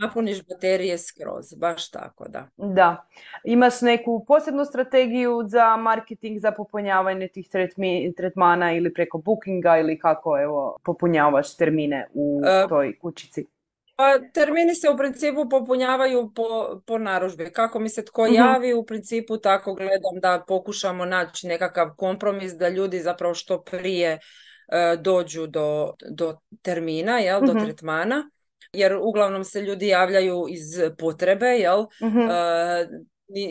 Napuniš 0.00 0.46
baterije 0.48 0.98
skroz, 0.98 1.54
baš 1.54 1.90
tako, 1.90 2.28
da. 2.28 2.48
Da. 2.56 3.06
Imaš 3.44 3.80
neku 3.80 4.24
posebnu 4.28 4.64
strategiju 4.64 5.42
za 5.46 5.76
marketing, 5.76 6.38
za 6.38 6.52
popunjavanje 6.52 7.28
tih 7.28 7.48
tretmana 8.16 8.72
ili 8.72 8.94
preko 8.94 9.18
bookinga 9.18 9.78
ili 9.78 9.98
kako 9.98 10.38
evo, 10.42 10.78
popunjavaš 10.84 11.56
termine 11.56 12.08
u 12.14 12.40
e, 12.44 12.68
toj 12.68 12.98
kućici? 12.98 13.46
Pa 13.96 14.18
termini 14.34 14.74
se 14.74 14.90
u 14.90 14.96
principu 14.96 15.48
popunjavaju 15.48 16.32
po, 16.34 16.80
po 16.86 16.98
naružbi. 16.98 17.52
Kako 17.52 17.78
mi 17.78 17.88
se 17.88 18.04
tko 18.04 18.24
mhm. 18.24 18.34
javi, 18.34 18.74
u 18.74 18.86
principu 18.86 19.36
tako 19.36 19.74
gledam 19.74 20.20
da 20.22 20.44
pokušamo 20.48 21.04
naći 21.04 21.46
nekakav 21.46 21.90
kompromis 21.96 22.52
da 22.52 22.68
ljudi 22.68 23.00
zapravo 23.00 23.34
što 23.34 23.62
prije 23.62 24.10
e, 24.12 24.18
dođu 25.00 25.46
do, 25.46 25.94
do 26.10 26.36
termina, 26.62 27.18
jel, 27.18 27.40
do 27.40 27.54
mhm. 27.54 27.64
tretmana 27.64 28.30
jer 28.72 28.96
uglavnom 29.02 29.44
se 29.44 29.60
ljudi 29.60 29.86
javljaju 29.86 30.46
iz 30.48 30.80
potrebe, 30.98 31.46
jel? 31.46 31.84
Mhm. 32.02 32.18
E, 32.18 32.88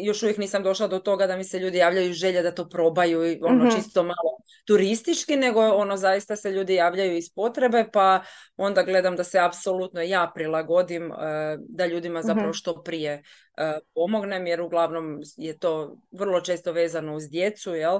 još 0.03 0.23
uvijek 0.23 0.37
nisam 0.37 0.63
došla 0.63 0.87
do 0.87 0.99
toga 0.99 1.27
da 1.27 1.37
mi 1.37 1.43
se 1.43 1.59
ljudi 1.59 1.77
javljaju 1.77 2.13
želje 2.13 2.41
da 2.41 2.55
to 2.55 2.69
probaju 2.69 3.31
i 3.31 3.39
ono 3.41 3.65
mhm. 3.65 3.75
čisto 3.75 4.03
malo 4.03 4.37
turistički, 4.65 5.36
nego 5.36 5.62
ono 5.62 5.98
zaista 5.98 6.36
se 6.36 6.51
ljudi 6.51 6.75
javljaju 6.75 7.18
iz 7.18 7.34
potrebe, 7.36 7.86
pa 7.94 8.22
onda 8.58 8.84
gledam 8.84 9.15
da 9.15 9.24
se 9.24 9.39
apsolutno 9.39 10.01
ja 10.01 10.32
prilagodim 10.36 11.12
e, 11.12 11.15
da 11.60 11.86
ljudima 11.86 12.20
mhm. 12.20 12.27
zapravo 12.27 12.53
što 12.53 12.84
prije 12.84 13.24
e, 13.58 13.80
pomognem, 13.94 14.48
jer 14.48 14.62
uglavnom 14.62 15.20
je 15.38 15.58
to 15.58 15.98
vrlo 16.12 16.41
često 16.41 16.72
vezano 16.72 17.15
uz 17.15 17.30
djecu, 17.30 17.75
jel? 17.75 18.00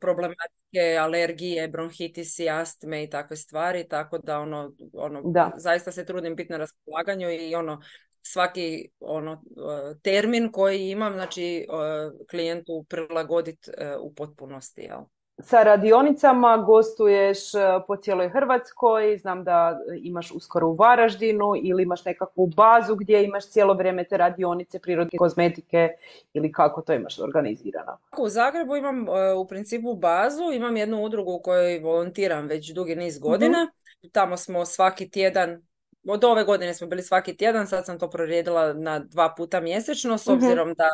Problematike, 0.00 0.98
alergije, 1.00 1.68
bronhitisi, 1.68 2.48
astme 2.48 3.04
i 3.04 3.10
takve 3.10 3.36
stvari, 3.36 3.88
tako 3.88 4.18
da 4.18 4.38
ono, 4.38 4.72
ono 4.92 5.22
da. 5.24 5.50
zaista 5.56 5.92
se 5.92 6.04
trudim 6.04 6.36
biti 6.36 6.52
na 6.52 6.58
raspolaganju 6.58 7.30
i 7.30 7.54
ono 7.54 7.80
svaki 8.22 8.88
ono 9.00 9.42
termin 10.02 10.52
koji 10.52 10.90
imam, 10.90 11.12
znači 11.12 11.66
klijentu 12.30 12.84
prilagoditi 12.88 13.70
u 14.00 14.14
potpunosti. 14.14 14.80
Jel? 14.80 15.00
Sa 15.38 15.62
radionicama 15.62 16.56
gostuješ 16.56 17.38
po 17.86 17.96
cijeloj 17.96 18.28
Hrvatskoj, 18.28 19.18
znam 19.18 19.44
da 19.44 19.78
imaš 20.02 20.30
uskoro 20.30 20.68
u 20.68 20.74
Varaždinu 20.74 21.52
ili 21.62 21.82
imaš 21.82 22.04
nekakvu 22.04 22.46
bazu 22.46 22.96
gdje 22.96 23.24
imaš 23.24 23.50
cijelo 23.50 23.74
vrijeme 23.74 24.04
te 24.04 24.16
radionice 24.16 24.78
prirodne 24.78 25.18
kozmetike 25.18 25.88
ili 26.32 26.52
kako 26.52 26.82
to 26.82 26.92
imaš 26.92 27.18
organizirano? 27.18 27.98
U 28.18 28.28
Zagrebu 28.28 28.76
imam 28.76 29.06
u 29.36 29.46
principu 29.46 29.94
bazu, 29.94 30.52
imam 30.52 30.76
jednu 30.76 31.04
udrugu 31.04 31.32
u 31.32 31.42
kojoj 31.42 31.78
volontiram 31.78 32.46
već 32.46 32.72
dugi 32.72 32.96
niz 32.96 33.18
godina. 33.18 33.64
Mhm. 33.64 34.08
Tamo 34.12 34.36
smo 34.36 34.64
svaki 34.64 35.10
tjedan 35.10 35.62
od 36.08 36.24
ove 36.24 36.44
godine 36.44 36.74
smo 36.74 36.86
bili 36.86 37.02
svaki 37.02 37.36
tjedan, 37.36 37.66
sad 37.66 37.86
sam 37.86 37.98
to 37.98 38.10
prorijedila 38.10 38.72
na 38.72 38.98
dva 38.98 39.34
puta 39.36 39.60
mjesečno, 39.60 40.18
s 40.18 40.26
mhm. 40.26 40.34
obzirom 40.34 40.74
da 40.74 40.88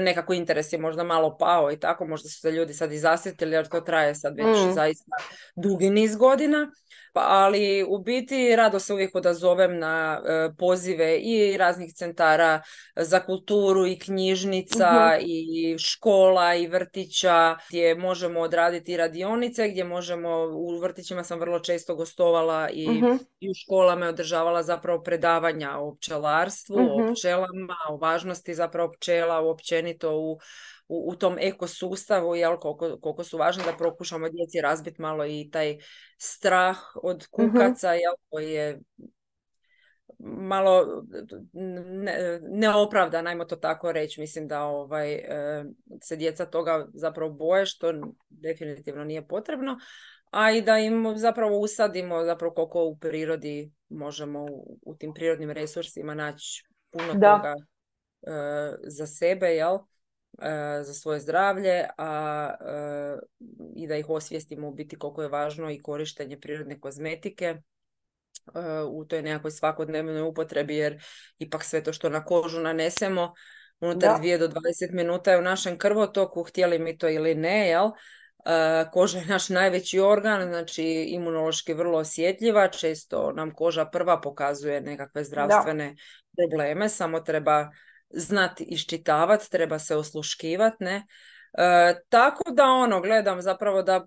nekako 0.00 0.32
interes 0.32 0.72
je 0.72 0.78
možda 0.78 1.04
malo 1.04 1.36
pao 1.36 1.72
i 1.72 1.76
tako, 1.76 2.06
možda 2.06 2.28
su 2.28 2.40
se 2.40 2.50
ljudi 2.50 2.74
sad 2.74 2.92
i 2.92 2.98
zasjetili 2.98 3.52
jer 3.52 3.68
to 3.68 3.80
traje 3.80 4.14
sad 4.14 4.36
već 4.36 4.46
mm. 4.46 4.72
zaista 4.72 5.16
dugi 5.56 5.90
niz 5.90 6.16
godina. 6.16 6.70
Pa, 7.12 7.20
ali 7.28 7.84
u 7.88 7.98
biti 7.98 8.56
rado 8.56 8.78
se 8.78 8.92
uvijek 8.92 9.14
odazovem 9.14 9.78
na 9.78 10.20
e, 10.24 10.50
pozive 10.58 11.18
i 11.18 11.56
raznih 11.56 11.94
centara 11.94 12.62
za 12.96 13.20
kulturu 13.20 13.86
i 13.86 13.98
knjižnica 13.98 15.16
mhm. 15.16 15.24
i 15.26 15.78
škola 15.78 16.54
i 16.54 16.66
vrtića 16.66 17.56
gdje 17.68 17.94
možemo 17.94 18.40
odraditi 18.40 18.96
radionice, 18.96 19.68
gdje 19.68 19.84
možemo, 19.84 20.30
u 20.44 20.78
vrtićima 20.80 21.24
sam 21.24 21.40
vrlo 21.40 21.58
često 21.60 21.94
gostovala 21.94 22.68
i, 22.70 22.88
mhm. 22.88 23.12
i 23.40 23.50
u 23.50 23.54
školama 23.54 24.06
održavala 24.06 24.62
zapravo 24.62 25.02
predavanja 25.02 25.78
o 25.78 25.94
pčelarstvu, 25.94 26.76
o 26.76 27.02
mhm. 27.02 27.12
pčelama, 27.12 27.76
o 27.90 27.96
važnosti 27.96 28.54
zapravo 28.54 28.92
pčela 28.92 29.38
općenito 29.38 30.16
u 30.16 30.38
u, 30.92 31.10
u 31.10 31.16
tom 31.16 31.36
ekosustavu, 31.38 32.36
jel, 32.36 32.56
koliko, 32.56 32.98
koliko 33.00 33.24
su 33.24 33.38
važni 33.38 33.64
da 33.64 33.76
prokušamo 33.76 34.28
djeci 34.28 34.60
razbiti 34.60 35.02
malo 35.02 35.26
i 35.26 35.48
taj 35.52 35.78
strah 36.18 36.76
od 37.02 37.26
kukaca, 37.26 37.92
mm 37.92 37.98
jel, 38.02 38.14
koji 38.30 38.52
je 38.52 38.80
malo 40.18 41.02
ne, 41.52 42.40
neopravdan, 42.42 43.26
ajmo 43.26 43.44
to 43.44 43.56
tako 43.56 43.92
reći. 43.92 44.20
Mislim 44.20 44.48
da 44.48 44.62
ovaj, 44.62 45.12
e, 45.14 45.64
se 46.02 46.16
djeca 46.16 46.46
toga 46.46 46.86
zapravo 46.94 47.32
boje, 47.32 47.66
što 47.66 47.92
definitivno 48.28 49.04
nije 49.04 49.28
potrebno, 49.28 49.78
a 50.30 50.50
i 50.50 50.62
da 50.62 50.78
im 50.78 51.14
zapravo 51.16 51.58
usadimo 51.58 52.24
zapravo 52.24 52.54
koliko 52.54 52.84
u 52.84 52.98
prirodi 52.98 53.72
možemo 53.88 54.44
u, 54.44 54.78
u 54.82 54.94
tim 54.94 55.14
prirodnim 55.14 55.50
resursima 55.50 56.14
naći 56.14 56.64
puno 56.90 57.14
da. 57.14 57.36
toga 57.36 57.54
e, 58.22 58.76
za 58.82 59.06
sebe, 59.06 59.46
jel? 59.46 59.78
E, 60.38 60.82
za 60.82 60.94
svoje 60.94 61.20
zdravlje, 61.20 61.86
a 61.98 62.50
e, 62.60 63.18
i 63.76 63.86
da 63.86 63.96
ih 63.96 64.08
osvijestimo 64.08 64.68
u 64.68 64.74
biti 64.74 64.98
koliko 64.98 65.22
je 65.22 65.28
važno 65.28 65.70
i 65.70 65.82
korištenje 65.82 66.40
prirodne 66.40 66.80
kozmetike 66.80 67.46
e, 67.46 67.60
u 68.90 69.04
toj 69.04 69.22
nekakvoj 69.22 69.50
svakodnevnoj 69.50 70.22
upotrebi 70.22 70.76
jer 70.76 71.02
ipak 71.38 71.64
sve 71.64 71.82
to 71.82 71.92
što 71.92 72.08
na 72.08 72.24
kožu 72.24 72.60
nanesemo 72.60 73.32
unutar 73.80 74.18
dvije 74.18 74.38
do 74.38 74.48
20 74.48 74.92
minuta 74.92 75.32
je 75.32 75.38
u 75.38 75.42
našem 75.42 75.78
krvotoku, 75.78 76.42
htjeli 76.42 76.78
mi 76.78 76.98
to 76.98 77.08
ili 77.08 77.34
ne, 77.34 77.68
jel? 77.68 77.90
koža 78.92 79.18
je 79.18 79.26
naš 79.26 79.48
najveći 79.48 80.00
organ, 80.00 80.48
znači 80.48 80.84
imunološki 81.08 81.74
vrlo 81.74 81.98
osjetljiva, 81.98 82.68
često 82.68 83.32
nam 83.32 83.54
koža 83.54 83.84
prva 83.84 84.20
pokazuje 84.20 84.80
nekakve 84.80 85.24
zdravstvene 85.24 85.94
probleme, 86.36 86.88
samo 86.88 87.20
treba 87.20 87.70
znati 88.14 88.64
iščitavati, 88.64 89.50
treba 89.50 89.78
se 89.78 89.96
osluškivati, 89.96 90.84
ne. 90.84 91.06
E, 91.58 92.00
tako 92.08 92.50
da 92.50 92.64
ono, 92.64 93.00
gledam 93.00 93.42
zapravo 93.42 93.82
da 93.82 94.06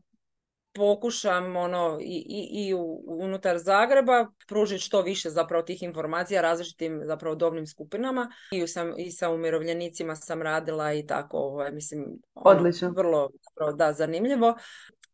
pokušam 0.75 1.55
ono 1.55 1.99
i, 2.01 2.25
i, 2.27 2.67
i 2.67 2.73
unutar 3.07 3.57
Zagreba 3.57 4.27
pružiti 4.47 4.81
što 4.81 5.01
više 5.01 5.29
zapravo 5.29 5.63
tih 5.63 5.83
informacija 5.83 6.41
različitim 6.41 7.01
zapravo 7.05 7.35
dobnim 7.35 7.67
skupinama 7.67 8.31
i, 8.51 8.67
sam, 8.67 8.93
i 8.97 9.11
sa 9.11 9.29
umirovljenicima 9.29 10.15
sam 10.15 10.41
radila 10.41 10.93
i 10.93 11.05
tako, 11.05 11.37
ovaj, 11.37 11.71
mislim, 11.71 12.05
ono, 12.33 12.57
Odlično. 12.57 12.89
vrlo 12.89 13.29
zapravo, 13.43 13.73
da, 13.73 13.93
zanimljivo. 13.93 14.55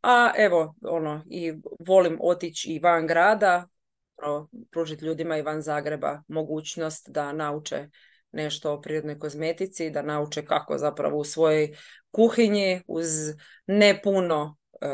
A 0.02 0.32
evo, 0.38 0.76
ono, 0.82 1.24
i 1.30 1.54
volim 1.80 2.18
otići 2.22 2.72
i 2.72 2.80
van 2.80 3.08
grada, 3.08 3.68
pružiti 4.72 5.06
ljudima 5.06 5.38
i 5.38 5.42
van 5.42 5.62
Zagreba 5.62 6.22
mogućnost 6.28 7.10
da 7.10 7.34
nauče 7.34 7.90
nešto 8.32 8.74
o 8.74 8.82
prirodnoj 8.82 9.20
kozmetici, 9.20 9.90
da 9.90 10.02
nauče 10.02 10.46
kako 10.46 10.78
zapravo 10.78 11.18
u 11.18 11.24
svojoj 11.24 11.72
kuhinji 12.12 12.82
uz 12.88 13.08
ne 13.68 14.02
puno 14.04 14.58
e, 14.82 14.88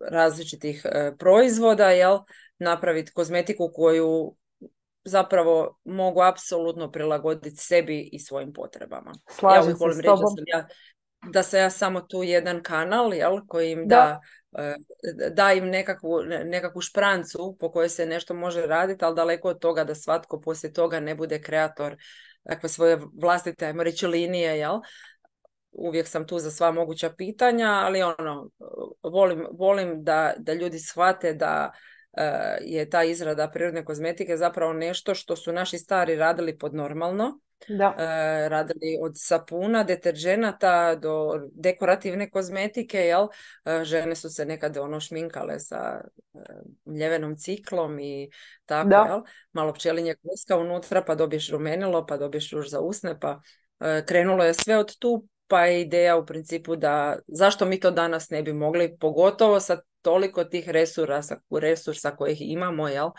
različitih 0.00 0.82
e, 0.84 1.12
proizvoda, 1.18 1.90
jel, 1.90 2.18
napraviti 2.58 3.12
kozmetiku 3.12 3.70
koju 3.74 4.34
zapravo 5.04 5.78
mogu 5.84 6.22
apsolutno 6.22 6.90
prilagoditi 6.92 7.56
sebi 7.56 8.08
i 8.12 8.18
svojim 8.18 8.52
potrebama. 8.52 9.12
Slažem 9.30 9.70
ja 9.70 9.76
se 9.76 9.80
volim 9.80 9.94
s 9.94 9.98
reći 9.98 10.08
da 10.08 10.14
tobom. 10.16 10.36
sam 10.36 10.44
ja 10.46 10.66
da 11.32 11.42
sam 11.42 11.60
ja 11.60 11.70
samo 11.70 12.00
tu 12.00 12.22
jedan 12.22 12.62
kanal 12.62 13.14
jel, 13.14 13.40
koji 13.48 13.70
im 13.72 13.88
da, 13.88 14.20
Da. 14.52 14.62
e, 14.62 14.76
da 15.30 15.52
im 15.52 15.68
nekakvu, 15.68 16.22
ne- 16.22 16.44
nekakvu 16.44 16.80
šprancu 16.80 17.56
po 17.60 17.72
kojoj 17.72 17.88
se 17.88 18.06
nešto 18.06 18.34
može 18.34 18.66
raditi, 18.66 19.04
ali 19.04 19.16
daleko 19.16 19.48
od 19.48 19.58
toga 19.58 19.84
da 19.84 19.94
svatko 19.94 20.40
poslije 20.40 20.72
toga 20.72 21.00
ne 21.00 21.14
bude 21.14 21.42
kreator 21.42 21.96
takve 22.44 22.68
svoje 22.68 22.98
vlastite, 23.20 23.66
ajmo 23.66 23.82
reći, 23.82 24.06
linije, 24.06 24.58
jel? 24.58 24.80
Uvijek 25.72 26.08
sam 26.08 26.26
tu 26.26 26.38
za 26.38 26.50
sva 26.50 26.70
moguća 26.70 27.10
pitanja, 27.10 27.68
ali 27.68 28.02
ono, 28.02 28.50
volim, 29.02 29.46
volim 29.52 30.04
da, 30.04 30.34
da 30.38 30.54
ljudi 30.54 30.78
shvate 30.78 31.32
da 31.34 31.72
je 32.60 32.90
ta 32.90 33.04
izrada 33.04 33.50
prirodne 33.50 33.84
kozmetike 33.84 34.36
zapravo 34.36 34.72
nešto 34.72 35.14
što 35.14 35.36
su 35.36 35.52
naši 35.52 35.78
stari 35.78 36.16
radili 36.16 36.58
pod 36.58 36.74
normalno, 36.74 37.40
Da. 37.68 37.94
e, 37.98 38.48
radili 38.48 38.98
od 39.00 39.12
sapuna, 39.16 39.84
deterđenata 39.84 40.94
do 40.94 41.40
dekorativne 41.52 42.30
kozmetike, 42.30 42.98
jel? 42.98 43.26
E, 43.64 43.84
žene 43.84 44.14
su 44.14 44.30
se 44.30 44.44
nekad 44.44 44.76
ono 44.76 45.00
šminkale 45.00 45.60
sa 45.60 46.00
e, 46.34 46.38
mljevenom 46.84 47.36
ciklom 47.36 48.00
i 48.00 48.30
tako, 48.66 48.88
Da. 48.88 49.04
jel? 49.08 49.20
Malo 49.52 49.72
pčelinje 49.72 50.14
koska 50.14 50.56
unutra, 50.56 51.02
pa 51.02 51.14
dobiješ 51.14 51.50
rumenilo, 51.50 52.06
pa 52.06 52.16
dobiješ 52.16 52.50
ruž 52.50 52.68
za 52.68 52.80
usne, 52.80 53.20
pa 53.20 53.40
e, 53.80 54.04
krenulo 54.06 54.44
je 54.44 54.54
sve 54.54 54.76
od 54.76 54.98
tu, 54.98 55.26
pa 55.46 55.66
je 55.66 55.80
ideja 55.80 56.16
u 56.16 56.26
principu 56.26 56.76
da 56.76 57.18
zašto 57.26 57.66
mi 57.66 57.80
to 57.80 57.90
danas 57.90 58.30
ne 58.30 58.42
bi 58.42 58.52
mogli, 58.52 58.96
pogotovo 58.98 59.60
sa 59.60 59.80
toliko 60.02 60.44
tih 60.44 60.68
resursa, 60.68 61.36
resursa 61.50 62.10
kojih 62.10 62.50
imamo, 62.52 62.88
jel? 62.88 63.10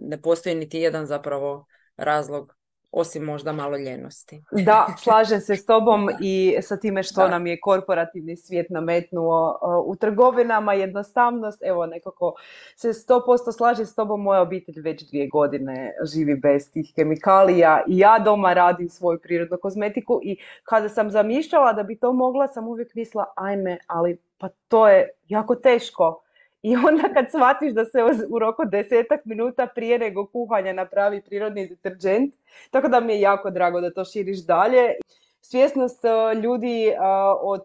Ne 0.00 0.22
postoji 0.22 0.54
niti 0.54 0.78
jedan 0.78 1.06
zapravo 1.06 1.66
razlog 1.96 2.54
osim 2.96 3.24
možda 3.24 3.52
malo 3.52 3.76
ljenosti. 3.76 4.42
Da, 4.52 4.86
slažem 4.98 5.40
se 5.40 5.56
s 5.56 5.66
tobom 5.66 6.08
i 6.20 6.56
sa 6.62 6.76
time 6.76 7.02
što 7.02 7.20
Da. 7.20 7.28
nam 7.28 7.46
je 7.46 7.60
korporativni 7.60 8.36
svijet 8.36 8.70
nametnuo 8.70 9.58
u 9.86 9.96
trgovinama, 9.96 10.74
jednostavnost, 10.74 11.62
evo 11.62 11.86
nekako 11.86 12.34
se 12.76 12.88
100% 12.88 13.52
slažem 13.56 13.86
s 13.86 13.94
tobom, 13.94 14.22
moja 14.22 14.40
obitelj 14.40 14.80
već 14.80 15.08
dvije 15.08 15.28
godine 15.28 15.92
živi 16.14 16.34
bez 16.34 16.70
tih 16.72 16.92
kemikalija 16.96 17.82
i 17.88 17.98
ja 17.98 18.18
doma 18.24 18.52
radim 18.52 18.88
svoju 18.88 19.18
prirodnu 19.22 19.58
kozmetiku 19.62 20.20
i 20.22 20.36
kada 20.64 20.88
sam 20.88 21.10
zamišljala 21.10 21.72
da 21.72 21.82
bi 21.82 21.96
to 21.96 22.12
mogla, 22.12 22.48
sam 22.48 22.68
uvijek 22.68 22.94
mislila, 22.94 23.32
ajme, 23.36 23.78
ali 23.86 24.18
pa 24.44 24.48
to 24.68 24.88
je 24.88 25.08
jako 25.28 25.54
teško. 25.54 26.20
I 26.62 26.76
onda 26.76 27.02
kad 27.14 27.30
shvatiš 27.30 27.72
da 27.72 27.84
se 27.84 27.98
u 28.30 28.38
roku 28.38 28.62
desetak 28.64 29.24
minuta 29.24 29.66
prije 29.74 29.98
nego 29.98 30.26
kuhanja 30.26 30.72
napravi 30.72 31.22
prirodni 31.22 31.68
deterđent, 31.68 32.34
tako 32.70 32.88
da 32.88 33.00
mi 33.00 33.12
je 33.12 33.20
jako 33.20 33.50
drago 33.50 33.80
da 33.80 33.92
to 33.92 34.04
širiš 34.04 34.44
dalje. 34.46 34.94
Svjesnost 35.40 36.04
uh, 36.04 36.42
ljudi 36.42 36.88
uh, 36.88 37.04
o 37.42 37.58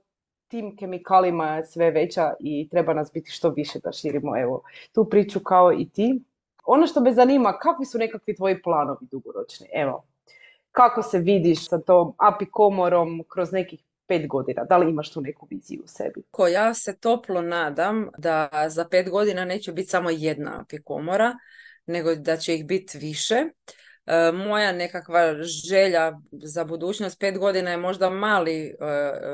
tim 0.47 0.75
kemikalima 0.77 1.55
je 1.55 1.65
sve 1.65 1.91
veća 1.91 2.33
i 2.39 2.69
treba 2.71 2.93
nas 2.93 3.11
biti 3.13 3.31
što 3.31 3.49
više 3.49 3.79
da 3.79 3.91
širimo 3.91 4.37
evo, 4.37 4.61
tu 4.93 5.05
priču 5.09 5.39
kao 5.39 5.73
i 5.73 5.89
ti. 5.89 6.23
Ono 6.65 6.87
što 6.87 7.01
me 7.01 7.13
zanima, 7.13 7.57
kakvi 7.57 7.85
su 7.85 7.97
nekakvi 7.97 8.35
tvoji 8.35 8.61
planovi 8.61 9.07
dugoročni? 9.11 9.67
Evo, 9.73 10.03
kako 10.71 11.01
se 11.01 11.19
vidiš 11.19 11.67
sa 11.67 11.81
tom 11.81 12.13
apikomorom 12.17 13.23
kroz 13.27 13.51
nekih 13.51 13.83
pet 14.09 14.27
godina? 14.27 14.63
Da 14.63 14.77
li 14.77 14.89
imaš 14.89 15.11
tu 15.11 15.21
neku 15.21 15.47
viziju 15.51 15.81
u 15.83 15.87
sebi? 15.87 16.23
Ko 16.31 16.47
ja 16.47 16.73
se 16.73 16.99
toplo 16.99 17.41
nadam 17.41 18.09
da 18.17 18.49
za 18.67 18.85
pet 18.85 19.09
godina 19.09 19.45
neće 19.45 19.71
biti 19.71 19.89
samo 19.89 20.09
jedna 20.09 20.61
apikomora, 20.61 21.33
nego 21.85 22.15
da 22.15 22.37
će 22.37 22.55
ih 22.55 22.65
biti 22.65 22.97
više. 22.97 23.35
E, 24.05 24.31
moja 24.31 24.71
nekakva 24.71 25.33
želja 25.69 26.11
za 26.31 26.63
budućnost 26.63 27.19
pet 27.19 27.37
godina 27.37 27.71
je 27.71 27.77
možda 27.77 28.09
mali, 28.09 28.67
e, 28.67 28.75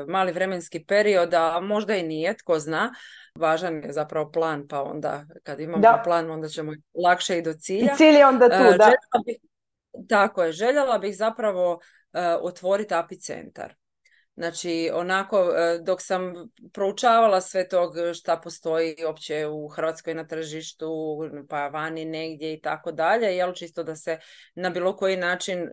mali 0.08 0.32
vremenski 0.32 0.84
period, 0.84 1.34
a 1.34 1.60
možda 1.60 1.96
i 1.96 2.02
nije, 2.02 2.36
tko 2.36 2.58
zna. 2.58 2.94
Važan 3.34 3.84
je 3.84 3.92
zapravo 3.92 4.30
plan, 4.30 4.68
pa 4.68 4.82
onda 4.82 5.24
kad 5.42 5.60
imamo 5.60 5.82
Da. 5.82 6.00
plan, 6.04 6.30
onda 6.30 6.48
ćemo 6.48 6.72
lakše 7.04 7.38
i 7.38 7.42
do 7.42 7.50
I 7.50 7.58
cilja. 7.60 7.94
cilj 7.96 8.16
je 8.16 8.26
onda 8.26 8.44
E, 8.44 8.48
tu, 8.48 8.64
da. 8.64 8.84
željela 8.84 9.22
bih, 9.26 9.36
tako 10.08 10.42
je, 10.44 10.52
željela 10.52 10.98
bih 10.98 11.16
zapravo 11.16 11.80
e, 12.12 12.36
otvoriti 12.40 12.94
apicentar. 12.94 13.74
Znači, 14.36 14.90
onako, 14.94 15.38
e, 15.38 15.78
dok 15.78 16.02
sam 16.02 16.32
proučavala 16.72 17.40
sve 17.40 17.68
tog 17.68 17.94
šta 18.14 18.36
postoji 18.36 18.96
opće 19.08 19.46
u 19.46 19.68
Hrvatskoj 19.68 20.14
na 20.14 20.26
tržištu, 20.26 21.18
pa 21.48 21.68
vani 21.68 22.04
negdje 22.04 22.52
i 22.52 22.60
tako 22.60 22.92
dalje, 22.92 23.36
jel 23.36 23.52
čisto 23.52 23.82
da 23.82 23.96
se 23.96 24.18
na 24.54 24.70
bilo 24.70 24.96
koji 24.96 25.16
način 25.16 25.68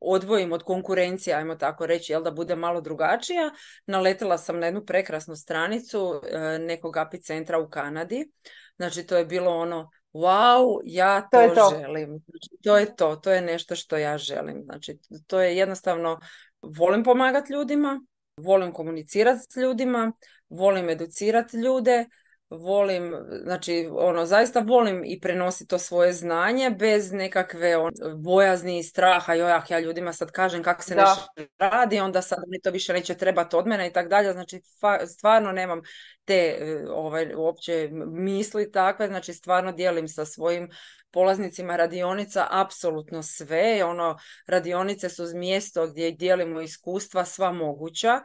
odvojim 0.00 0.52
od 0.52 0.62
konkurencije, 0.62 1.36
ajmo 1.36 1.54
tako 1.54 1.86
reći, 1.86 2.12
jel 2.12 2.22
da 2.22 2.30
bude 2.30 2.56
malo 2.56 2.80
drugačija. 2.80 3.50
Naletela 3.86 4.38
sam 4.38 4.58
na 4.58 4.66
jednu 4.66 4.84
prekrasnu 4.84 5.36
stranicu 5.36 6.22
e, 6.24 6.58
nekog 6.58 6.96
apicentra 6.96 7.58
u 7.58 7.68
Kanadi. 7.68 8.30
Znači, 8.76 9.06
to 9.06 9.16
je 9.16 9.24
bilo 9.24 9.50
ono, 9.50 9.90
wow, 10.12 10.80
ja 10.84 11.28
To 11.30 11.40
je 11.40 11.48
to 11.48 11.54
to. 11.54 11.76
želim. 11.80 12.22
Znači, 12.28 12.48
to 12.62 12.78
je 12.78 12.96
to, 12.96 13.16
to 13.16 13.32
je 13.32 13.40
nešto 13.40 13.76
što 13.76 13.96
ja 13.96 14.18
želim. 14.18 14.62
Znači, 14.64 14.98
to 15.26 15.40
je 15.40 15.56
jednostavno, 15.56 16.20
volim 16.62 17.02
pomagati 17.02 17.52
ljudima, 17.52 18.00
volim 18.36 18.72
komunicirati 18.72 19.40
s 19.50 19.56
ljudima, 19.56 20.12
volim 20.48 20.88
educirati 20.88 21.56
ljude, 21.56 22.06
volim, 22.50 23.14
znači, 23.42 23.88
ono, 23.92 24.26
zaista 24.26 24.60
volim 24.60 25.02
i 25.04 25.20
prenositi 25.20 25.68
to 25.68 25.78
svoje 25.78 26.12
znanje 26.12 26.70
bez 26.70 27.12
nekakve 27.12 27.76
on, 27.76 27.92
bojazni 28.16 28.78
i 28.78 28.82
straha, 28.82 29.34
joj, 29.34 29.52
ah, 29.52 29.62
ja 29.68 29.80
ljudima 29.80 30.12
sad 30.12 30.30
kažem 30.30 30.62
kako 30.62 30.82
se 30.82 30.94
Da. 30.94 31.00
nešto 31.00 31.26
radi, 31.58 32.00
onda 32.00 32.22
sad 32.22 32.38
mi 32.48 32.60
to 32.60 32.70
više 32.70 32.92
neće 32.92 33.14
trebati 33.14 33.56
od 33.56 33.66
mene 33.66 33.86
i 33.86 33.92
tako 33.92 34.08
dalje, 34.08 34.32
znači, 34.32 34.60
fa- 34.82 35.06
stvarno 35.06 35.52
nemam 35.52 35.80
te 36.24 36.56
e, 36.60 36.84
ovaj, 36.90 37.34
uopće 37.34 37.88
misli 38.06 38.72
takve, 38.72 39.06
znači, 39.06 39.34
stvarno 39.34 39.72
dijelim 39.72 40.08
sa 40.08 40.24
svojim 40.24 40.68
polaznicima 41.10 41.76
radionica 41.76 42.46
apsolutno 42.50 43.22
sve, 43.22 43.84
ono, 43.84 44.18
radionice 44.46 45.08
su 45.08 45.24
mjesto 45.34 45.86
gdje 45.86 46.10
dijelimo 46.10 46.60
iskustva 46.60 47.24
sva 47.24 47.52
moguća 47.52 48.20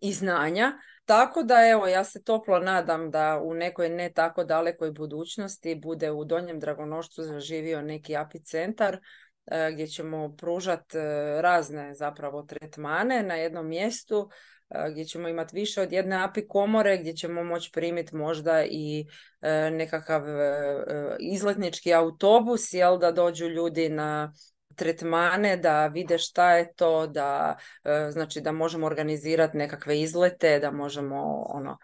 i 0.00 0.12
znanja, 0.12 0.72
tako 1.08 1.42
da 1.42 1.54
evo, 1.72 1.86
ja 1.86 2.04
se 2.04 2.24
toplo 2.24 2.58
nadam 2.58 3.10
da 3.10 3.40
u 3.42 3.54
nekoj 3.54 3.88
ne 3.88 4.12
tako 4.12 4.44
dalekoj 4.44 4.90
budućnosti 4.90 5.74
bude 5.74 6.10
u 6.10 6.24
Donjem 6.24 6.60
Dragonošcu 6.60 7.22
zaživio 7.22 7.82
neki 7.82 8.16
apicentar 8.16 8.98
e, 9.46 9.70
gdje 9.72 9.86
ćemo 9.86 10.36
pružati 10.36 10.98
razne 11.40 11.94
zapravo 11.94 12.42
tretmane 12.42 13.22
na 13.22 13.34
jednom 13.34 13.68
mjestu 13.68 14.30
e, 14.70 14.90
gdje 14.90 15.04
ćemo 15.04 15.28
imati 15.28 15.56
više 15.56 15.82
od 15.82 15.92
jedne 15.92 16.24
api 16.24 16.48
komore, 16.48 16.98
gdje 16.98 17.12
ćemo 17.12 17.44
moći 17.44 17.70
primiti 17.72 18.16
možda 18.16 18.64
i 18.64 19.06
e, 19.40 19.70
nekakav 19.70 20.28
e, 20.28 20.32
e, 20.32 21.16
izletnički 21.20 21.94
autobus, 21.94 22.72
jel 22.72 22.98
da 22.98 23.12
dođu 23.12 23.46
ljudi 23.48 23.88
na 23.88 24.32
tretmane, 24.78 25.56
da 25.56 25.86
vide 25.86 26.18
šta 26.18 26.52
je 26.52 26.72
to, 26.74 27.06
da 27.06 27.56
e, 27.84 28.10
znači 28.10 28.40
da 28.40 28.52
možemo 28.52 28.86
organizirati 28.86 29.56
nekakve 29.56 30.00
izlete, 30.00 30.58
da 30.58 30.70
možemo 30.70 31.44
ono, 31.48 31.78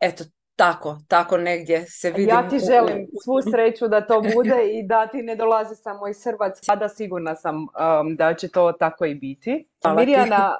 eto 0.00 0.24
tako, 0.56 0.98
tako 1.08 1.36
negdje 1.36 1.84
se 1.86 2.10
vidim. 2.10 2.28
Ja 2.28 2.48
ti 2.48 2.58
želim 2.58 3.06
svu 3.24 3.52
sreću 3.52 3.88
da 3.88 4.06
to 4.06 4.22
bude 4.34 4.68
i 4.72 4.86
da 4.86 5.06
ti 5.06 5.22
ne 5.22 5.36
dolazi 5.36 5.74
samo 5.74 6.08
iz 6.08 6.24
Hrvatske. 6.24 6.64
Sada 6.64 6.88
sigurna 6.88 7.34
sam 7.34 7.56
um, 7.56 8.16
da 8.16 8.34
će 8.34 8.48
to 8.48 8.72
tako 8.72 9.04
i 9.04 9.14
biti. 9.14 9.68
Hvala 9.82 10.00
ti. 10.00 10.06
Mirjana, 10.06 10.56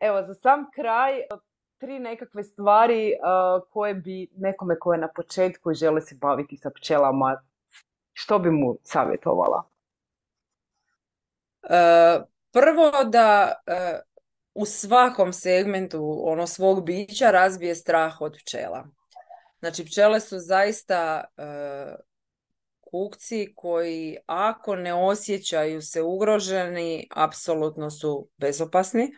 evo 0.00 0.22
za 0.22 0.34
sam 0.34 0.70
kraj, 0.74 1.12
tri 1.78 1.98
nekakve 1.98 2.42
stvari 2.42 3.12
uh, 3.12 3.62
koje 3.70 3.94
bi 3.94 4.28
nekome 4.36 4.78
ko 4.78 4.92
je 4.92 4.98
na 4.98 5.08
početku 5.08 5.74
želi 5.74 6.00
se 6.00 6.16
baviti 6.20 6.56
sa 6.56 6.70
pčelama, 6.70 7.42
što 8.12 8.38
bi 8.38 8.50
mu 8.50 8.76
savjetovala? 8.82 9.73
Prvo 12.52 13.04
da 13.04 13.54
e, 13.66 14.00
u 14.54 14.66
svakom 14.66 15.32
segmentu 15.32 16.20
ono 16.24 16.46
svog 16.46 16.84
bića 16.84 17.30
razbije 17.30 17.74
strah 17.74 18.20
od 18.20 18.36
pčela. 18.44 18.86
Znači 19.58 19.84
pčele 19.84 20.20
su 20.20 20.38
zaista 20.38 21.24
e, 21.36 21.42
kukci 22.80 23.52
koji 23.56 24.16
ako 24.26 24.76
ne 24.76 24.94
osjećaju 24.94 25.82
se 25.82 26.02
ugroženi, 26.02 27.08
apsolutno 27.14 27.90
su 27.90 28.28
bezopasni. 28.36 29.10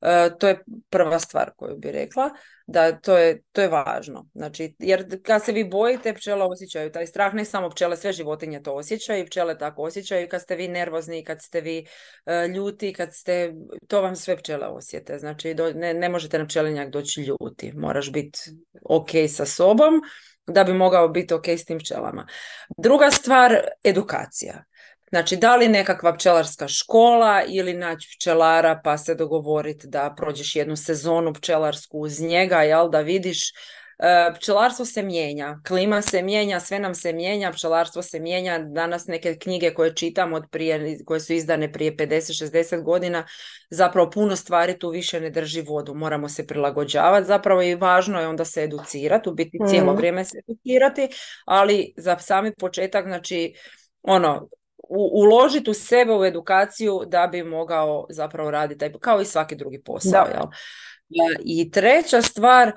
E, 0.00 0.30
to 0.38 0.48
je 0.48 0.64
prva 0.90 1.18
stvar 1.18 1.50
koju 1.56 1.76
bi 1.76 1.92
rekla, 1.92 2.30
da 2.66 2.92
to 2.92 3.16
je, 3.18 3.42
to 3.52 3.60
je 3.60 3.68
važno. 3.68 4.28
Znači, 4.34 4.74
jer 4.78 5.22
kad 5.22 5.44
se 5.44 5.52
vi 5.52 5.64
bojite, 5.64 6.14
pčela 6.14 6.46
osjećaju 6.46 6.92
taj 6.92 7.06
strah, 7.06 7.34
ne 7.34 7.44
samo 7.44 7.70
pčele, 7.70 7.96
sve 7.96 8.12
životinje 8.12 8.62
to 8.62 8.72
osjećaju, 8.72 9.26
pčele 9.26 9.58
tako 9.58 9.82
osjećaju, 9.82 10.28
kad 10.28 10.42
ste 10.42 10.56
vi 10.56 10.68
nervozni, 10.68 11.24
kad 11.24 11.42
ste 11.42 11.60
vi 11.60 11.86
e, 12.26 12.48
ljuti, 12.48 12.92
kad 12.92 13.14
ste, 13.14 13.52
to 13.88 14.02
vam 14.02 14.16
sve 14.16 14.36
pčele 14.36 14.66
osjete. 14.66 15.18
Znači, 15.18 15.54
do- 15.54 15.72
ne, 15.74 15.94
ne 15.94 16.08
možete 16.08 16.38
na 16.38 16.46
pčelinjak 16.46 16.90
doći 16.90 17.22
ljuti, 17.22 17.72
moraš 17.72 18.12
biti 18.12 18.38
ok 18.82 19.10
sa 19.28 19.46
sobom, 19.46 20.00
da 20.46 20.64
bi 20.64 20.72
mogao 20.72 21.08
biti 21.08 21.34
ok 21.34 21.48
s 21.48 21.64
tim 21.64 21.78
pčelama. 21.78 22.26
Druga 22.78 23.10
stvar, 23.10 23.60
edukacija. 23.84 24.64
Znači, 25.10 25.36
da 25.36 25.56
li 25.56 25.68
nekakva 25.68 26.14
pčelarska 26.14 26.68
škola 26.68 27.42
ili 27.48 27.74
naći 27.74 28.08
pčelara 28.18 28.80
pa 28.84 28.98
se 28.98 29.14
dogovoriti 29.14 29.86
da 29.86 30.14
prođeš 30.16 30.56
jednu 30.56 30.76
sezonu 30.76 31.32
pčelarsku 31.32 31.98
uz 31.98 32.20
njega, 32.20 32.62
jel, 32.62 32.90
da 32.90 33.00
vidiš 33.00 33.52
E, 33.98 34.34
pčelarstvo 34.34 34.84
se 34.84 35.02
mijenja, 35.02 35.60
klima 35.68 36.02
se 36.02 36.22
mijenja, 36.22 36.60
sve 36.60 36.78
nam 36.78 36.94
se 36.94 37.12
mijenja, 37.12 37.52
pčelarstvo 37.52 38.02
se 38.02 38.20
mijenja. 38.20 38.58
Danas 38.58 39.06
neke 39.06 39.38
knjige 39.38 39.74
koje 39.74 39.94
čitam 39.94 40.32
od 40.32 40.44
prije, 40.50 40.98
koje 41.06 41.20
su 41.20 41.32
izdane 41.32 41.72
prije 41.72 41.96
50-60 41.96 42.82
godina, 42.82 43.26
zapravo 43.70 44.10
puno 44.10 44.36
stvari 44.36 44.78
tu 44.78 44.90
više 44.90 45.20
ne 45.20 45.30
drži 45.30 45.60
vodu. 45.60 45.94
Moramo 45.94 46.28
se 46.28 46.46
prilagođavati. 46.46 47.26
Zapravo 47.26 47.62
i 47.62 47.74
važno 47.74 48.20
je 48.20 48.28
onda 48.28 48.44
se 48.44 48.62
educirati, 48.62 49.28
u 49.28 49.34
biti 49.34 49.58
cijelo 49.68 49.92
mhm. 49.92 49.96
vrijeme 49.96 50.24
se 50.24 50.38
educirati, 50.48 51.08
ali 51.44 51.94
za 51.96 52.18
sami 52.18 52.52
početak, 52.54 53.06
znači, 53.06 53.54
ono, 54.02 54.48
uložiti 54.90 55.70
u 55.70 55.74
sebe 55.74 56.12
u 56.12 56.24
edukaciju 56.24 57.00
da 57.06 57.26
bi 57.26 57.42
mogao 57.42 58.06
zapravo 58.10 58.50
raditi 58.50 58.92
kao 59.00 59.20
i 59.20 59.24
svaki 59.24 59.56
drugi 59.56 59.82
posao. 59.82 60.26
Jel? 60.34 60.46
I 61.44 61.70
treća 61.70 62.22
stvar, 62.22 62.72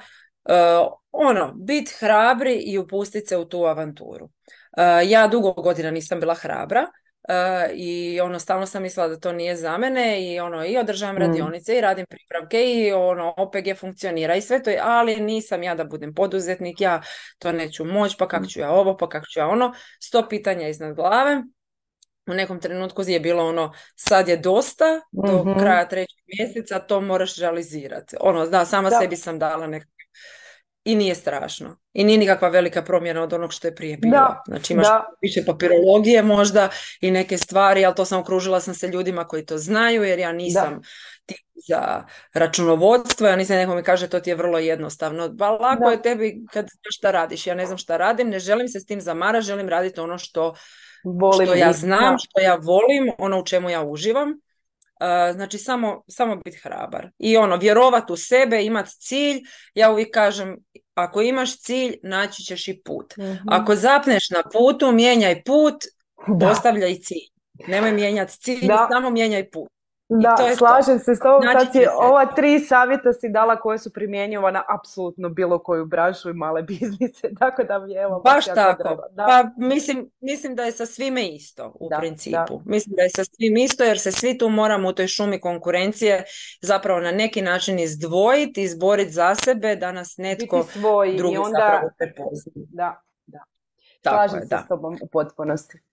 Uh, 0.46 0.94
ono, 1.12 1.54
bit 1.56 1.90
hrabri 2.00 2.54
i 2.54 2.78
upustiti 2.78 3.28
se 3.28 3.38
u 3.38 3.46
tu 3.46 3.66
avanturu. 3.66 4.26
Uh, 4.26 5.10
ja 5.10 5.28
dugo 5.28 5.54
godina 5.54 5.92
nisam 5.92 6.20
bila 6.20 6.34
hrabra 6.34 6.82
uh, 6.82 7.72
i 7.74 8.22
ono, 8.22 8.40
stalno 8.40 8.66
sam 8.66 8.84
mislila 8.84 9.08
da 9.08 9.20
to 9.20 9.32
nije 9.32 9.56
za 9.56 9.78
mene 9.78 10.34
i 10.34 10.40
ono, 10.40 10.66
i 10.66 10.78
održavam 10.78 11.16
mm. 11.16 11.20
radionice 11.20 11.78
i 11.78 11.82
radim 11.82 12.06
pripravke 12.10 12.64
i 12.74 12.92
ono, 12.92 13.34
OPG 13.38 13.78
funkcionira 13.80 14.36
i 14.36 14.42
sve 14.42 14.64
to, 14.64 14.72
ali 14.82 15.16
nisam 15.16 15.64
ja 15.64 15.76
da 15.76 15.84
budem 15.84 16.14
poduzetnik, 16.14 16.82
ja 16.82 17.02
to 17.40 17.52
neću 17.52 17.86
moći, 17.86 18.16
pa 18.20 18.28
kako 18.28 18.44
mm. 18.44 18.48
ću 18.48 18.60
ja 18.60 18.72
ovo, 18.72 18.98
pa 18.98 19.10
kako 19.10 19.26
ću 19.26 19.40
ja 19.40 19.48
ono, 19.48 19.74
sto 20.00 20.28
pitanja 20.30 20.68
iznad 20.68 20.96
glave. 20.96 21.44
U 22.28 22.34
nekom 22.34 22.60
trenutku 22.60 23.04
je 23.08 23.20
bilo 23.20 23.46
ono, 23.46 23.74
sad 23.96 24.28
je 24.28 24.38
dosta, 24.38 25.02
do 25.12 25.44
mhm. 25.44 25.60
kraja 25.60 25.88
trećeg 25.88 26.20
mjeseca 26.38 26.80
to 26.80 27.02
moraš 27.02 27.38
realizirati. 27.38 28.16
Ono, 28.20 28.48
da, 28.48 28.66
sama 28.66 28.90
sebi 28.92 29.16
sam 29.16 29.40
dala 29.40 29.68
nekakve 29.68 30.02
i 30.84 30.96
nije 30.96 31.16
strašno. 31.16 31.78
I 31.94 32.04
nije 32.04 32.18
nikakva 32.18 32.50
velika 32.50 32.82
promjena 32.82 33.24
od 33.24 33.34
onog 33.34 33.54
što 33.54 33.68
je 33.68 33.76
prije 33.76 33.98
bilo. 33.98 34.12
Da, 34.12 34.44
znači 34.48 34.74
imaš 34.74 34.88
više 35.22 35.46
papirologije 35.46 36.24
možda 36.24 36.70
i 37.02 37.12
neke 37.12 37.38
stvari, 37.38 37.86
ali 37.86 37.96
to 37.96 38.06
sam 38.06 38.20
okružila 38.20 38.60
sam 38.60 38.74
se 38.74 38.88
ljudima 38.88 39.28
koji 39.28 39.46
to 39.46 39.58
znaju 39.58 40.04
jer 40.04 40.20
ja 40.20 40.32
nisam 40.32 40.82
tip 41.26 41.38
za 41.68 42.04
računovodstvo, 42.34 43.28
ja 43.28 43.36
nisam 43.36 43.56
neko 43.56 43.76
mi 43.76 43.84
kaže 43.84 44.10
to 44.10 44.20
ti 44.20 44.30
je 44.30 44.36
vrlo 44.36 44.60
jednostavno. 44.60 45.36
Pa 45.40 45.50
lako 45.50 45.92
je 45.92 46.02
tebi 46.02 46.46
kad 46.52 46.66
znaš 46.66 46.98
šta 46.98 47.12
radiš. 47.12 47.48
Ja 47.48 47.56
ne 47.56 47.66
znam 47.66 47.78
šta 47.78 47.98
radim, 47.98 48.30
ne 48.30 48.40
želim 48.40 48.68
se 48.68 48.80
s 48.80 48.86
tim 48.86 49.02
zamara, 49.02 49.42
želim 49.42 49.70
raditi 49.70 50.00
ono 50.00 50.18
što, 50.18 50.56
volim 51.04 51.48
što 51.48 51.56
ja 51.56 51.74
znam, 51.74 52.16
što 52.20 52.40
ja 52.40 52.56
volim, 52.56 53.12
ono 53.18 53.40
u 53.40 53.46
čemu 53.46 53.70
ja 53.70 53.84
uživam. 53.84 54.40
Znači 55.34 55.58
samo, 55.58 56.04
samo 56.08 56.36
biti 56.36 56.58
hrabar. 56.58 57.10
I 57.18 57.38
ono, 57.38 57.58
vjerovat 57.58 58.10
u 58.10 58.16
sebe, 58.16 58.64
imat 58.64 58.88
cilj. 59.00 59.42
Ja 59.74 59.92
uvijek 59.92 60.14
kažem, 60.14 60.58
ako 60.94 61.22
imaš 61.22 61.58
cilj, 61.58 61.96
naći 62.04 62.44
ćeš 62.44 62.68
i 62.68 62.82
put. 62.84 63.18
Mhm. 63.18 63.50
Ako 63.50 63.76
zapneš 63.76 64.30
na 64.30 64.44
putu, 64.54 64.92
mijenjaj 64.92 65.44
put, 65.44 65.76
da. 66.28 66.50
ostavljaj 66.50 66.96
cilj. 66.96 67.28
Nemoj 67.68 67.92
mijenjati 67.92 68.38
cilj, 68.40 68.68
samo 68.92 69.10
mijenjaj 69.10 69.50
put. 69.50 69.70
Da, 70.20 70.36
to 70.36 70.56
slažem 70.56 71.00
se 71.00 71.16
s 71.16 71.20
tobom. 71.20 71.44
Sad 71.44 71.84
ova 72.00 72.26
tri 72.26 72.60
savjeta 72.60 73.14
si 73.14 73.30
dala 73.30 73.56
koje 73.56 73.78
su 73.78 73.94
primjenjiva 73.94 74.52
na 74.52 74.64
apsolutno 74.80 75.30
bilo 75.30 75.60
koju 75.60 75.86
branšu 75.86 76.30
i 76.30 76.34
male 76.34 76.62
biznise. 76.70 77.30
Tako 77.40 77.64
da 77.64 77.80
mi 77.80 77.94
evo... 77.94 78.22
Baš 78.26 78.46
tako. 78.46 79.04
Da. 79.12 79.26
Pa 79.26 79.66
mislim, 79.66 80.12
mislim 80.20 80.56
da 80.56 80.64
je 80.64 80.72
sa 80.72 80.86
svime 80.86 81.28
isto 81.28 81.72
u 81.80 81.90
principu. 82.00 82.62
Mislim 82.66 82.96
da 82.96 83.02
je 83.02 83.10
sa 83.10 83.24
svim 83.24 83.58
isto 83.58 83.84
jer 83.84 84.00
se 84.00 84.12
svi 84.12 84.38
tu 84.38 84.50
moramo 84.50 84.90
u 84.90 84.94
toj 84.94 85.08
šumi 85.08 85.40
konkurencije 85.40 86.24
zapravo 86.62 87.00
na 87.00 87.12
neki 87.12 87.42
način 87.42 87.80
izdvojiti, 87.80 88.62
izboriti 88.62 89.12
za 89.12 89.36
sebe 89.36 89.76
da 89.76 89.92
nas 89.92 90.18
netko 90.18 90.66
drugi 91.18 91.38
onda... 91.38 91.60
zapravo 91.60 91.90
prepozna. 91.98 92.52
Da, 92.56 93.02
da. 93.26 93.40
Slažem 94.10 94.42
se 94.42 94.58
s 94.66 94.68
tobom 94.68 94.98
u 95.02 95.08
potpunosti. 95.08 95.91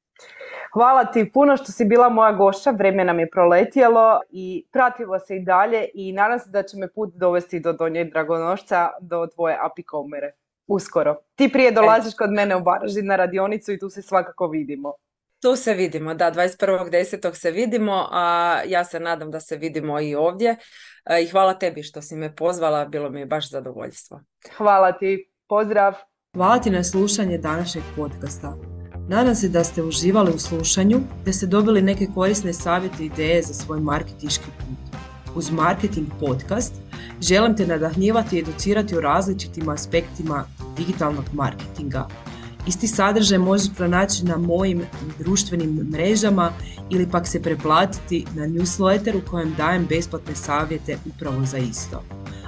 Hvala 0.72 1.04
ti 1.04 1.30
puno 1.34 1.56
što 1.56 1.72
si 1.72 1.84
bila 1.84 2.08
moja 2.08 2.32
gošća, 2.32 2.70
vrijeme 2.70 3.04
nam 3.04 3.18
je 3.18 3.30
proletjelo 3.30 4.20
i 4.30 4.66
pratilo 4.72 5.18
se 5.18 5.36
i 5.36 5.44
dalje 5.44 5.88
i 5.94 6.12
nadam 6.12 6.38
se 6.38 6.50
da 6.50 6.62
će 6.62 6.76
me 6.76 6.92
put 6.92 7.14
dovesti 7.14 7.60
do 7.60 7.72
Donje 7.72 8.04
Dragonošca, 8.04 8.88
do 9.00 9.26
tvoje 9.34 9.58
apikomere. 9.60 10.32
Uskoro. 10.66 11.16
Ti 11.34 11.48
prije 11.52 11.72
dolaziš 11.72 12.14
kod 12.14 12.30
mene 12.32 12.56
u 12.56 12.62
Varaždin 12.64 13.06
na 13.06 13.16
radionicu 13.16 13.72
i 13.72 13.78
tu 13.78 13.90
se 13.90 14.02
svakako 14.02 14.48
vidimo. 14.48 14.92
Tu 15.42 15.56
se 15.56 15.74
vidimo, 15.74 16.14
da, 16.14 16.32
21.10. 16.32 17.34
se 17.34 17.50
vidimo, 17.50 18.08
a 18.10 18.56
ja 18.66 18.84
se 18.84 19.00
nadam 19.00 19.30
da 19.30 19.40
se 19.40 19.56
vidimo 19.56 20.00
i 20.00 20.14
ovdje. 20.14 20.56
E, 21.10 21.22
I 21.22 21.26
hvala 21.26 21.54
tebi 21.54 21.82
što 21.82 22.02
si 22.02 22.16
me 22.16 22.36
pozvala, 22.36 22.84
bilo 22.84 23.10
mi 23.10 23.20
je 23.20 23.26
baš 23.26 23.50
zadovoljstvo. 23.50 24.20
Hvala 24.56 24.92
ti, 24.92 25.32
pozdrav. 25.48 25.94
Hvala 26.34 26.58
ti 26.58 26.70
na 26.70 26.84
slušanje 26.84 27.38
današnjeg 27.38 27.84
podcasta. 27.96 28.77
Nadam 29.08 29.34
se 29.34 29.48
da 29.48 29.64
ste 29.64 29.82
uživali 29.82 30.32
u 30.34 30.38
slušanju, 30.38 31.00
da 31.24 31.32
ste 31.32 31.46
dobili 31.46 31.82
neke 31.82 32.06
korisne 32.14 32.52
savjete 32.52 33.02
i 33.02 33.06
ideje 33.06 33.42
za 33.42 33.54
svoj 33.54 33.80
marketički 33.80 34.44
put. 34.44 35.00
Uz 35.34 35.50
Marketing 35.50 36.08
Podcast 36.20 36.74
želim 37.20 37.56
te 37.56 37.66
nadahnjivati 37.66 38.36
i 38.36 38.40
educirati 38.40 38.96
o 38.96 39.00
različitim 39.00 39.68
aspektima 39.68 40.44
digitalnog 40.76 41.24
marketinga. 41.32 42.08
Isti 42.66 42.88
sadržaj 42.88 43.38
možeš 43.38 43.68
pronaći 43.76 44.24
na 44.24 44.36
mojim 44.36 44.82
društvenim 45.18 45.88
mrežama 45.92 46.52
ili 46.90 47.10
pak 47.10 47.26
se 47.26 47.42
preplatiti 47.42 48.24
na 48.34 48.46
newsletter 48.46 49.16
u 49.16 49.30
kojem 49.30 49.54
dajem 49.56 49.86
besplatne 49.86 50.34
savjete 50.34 50.98
upravo 51.06 51.44
za 51.44 51.58
isto. 51.58 52.02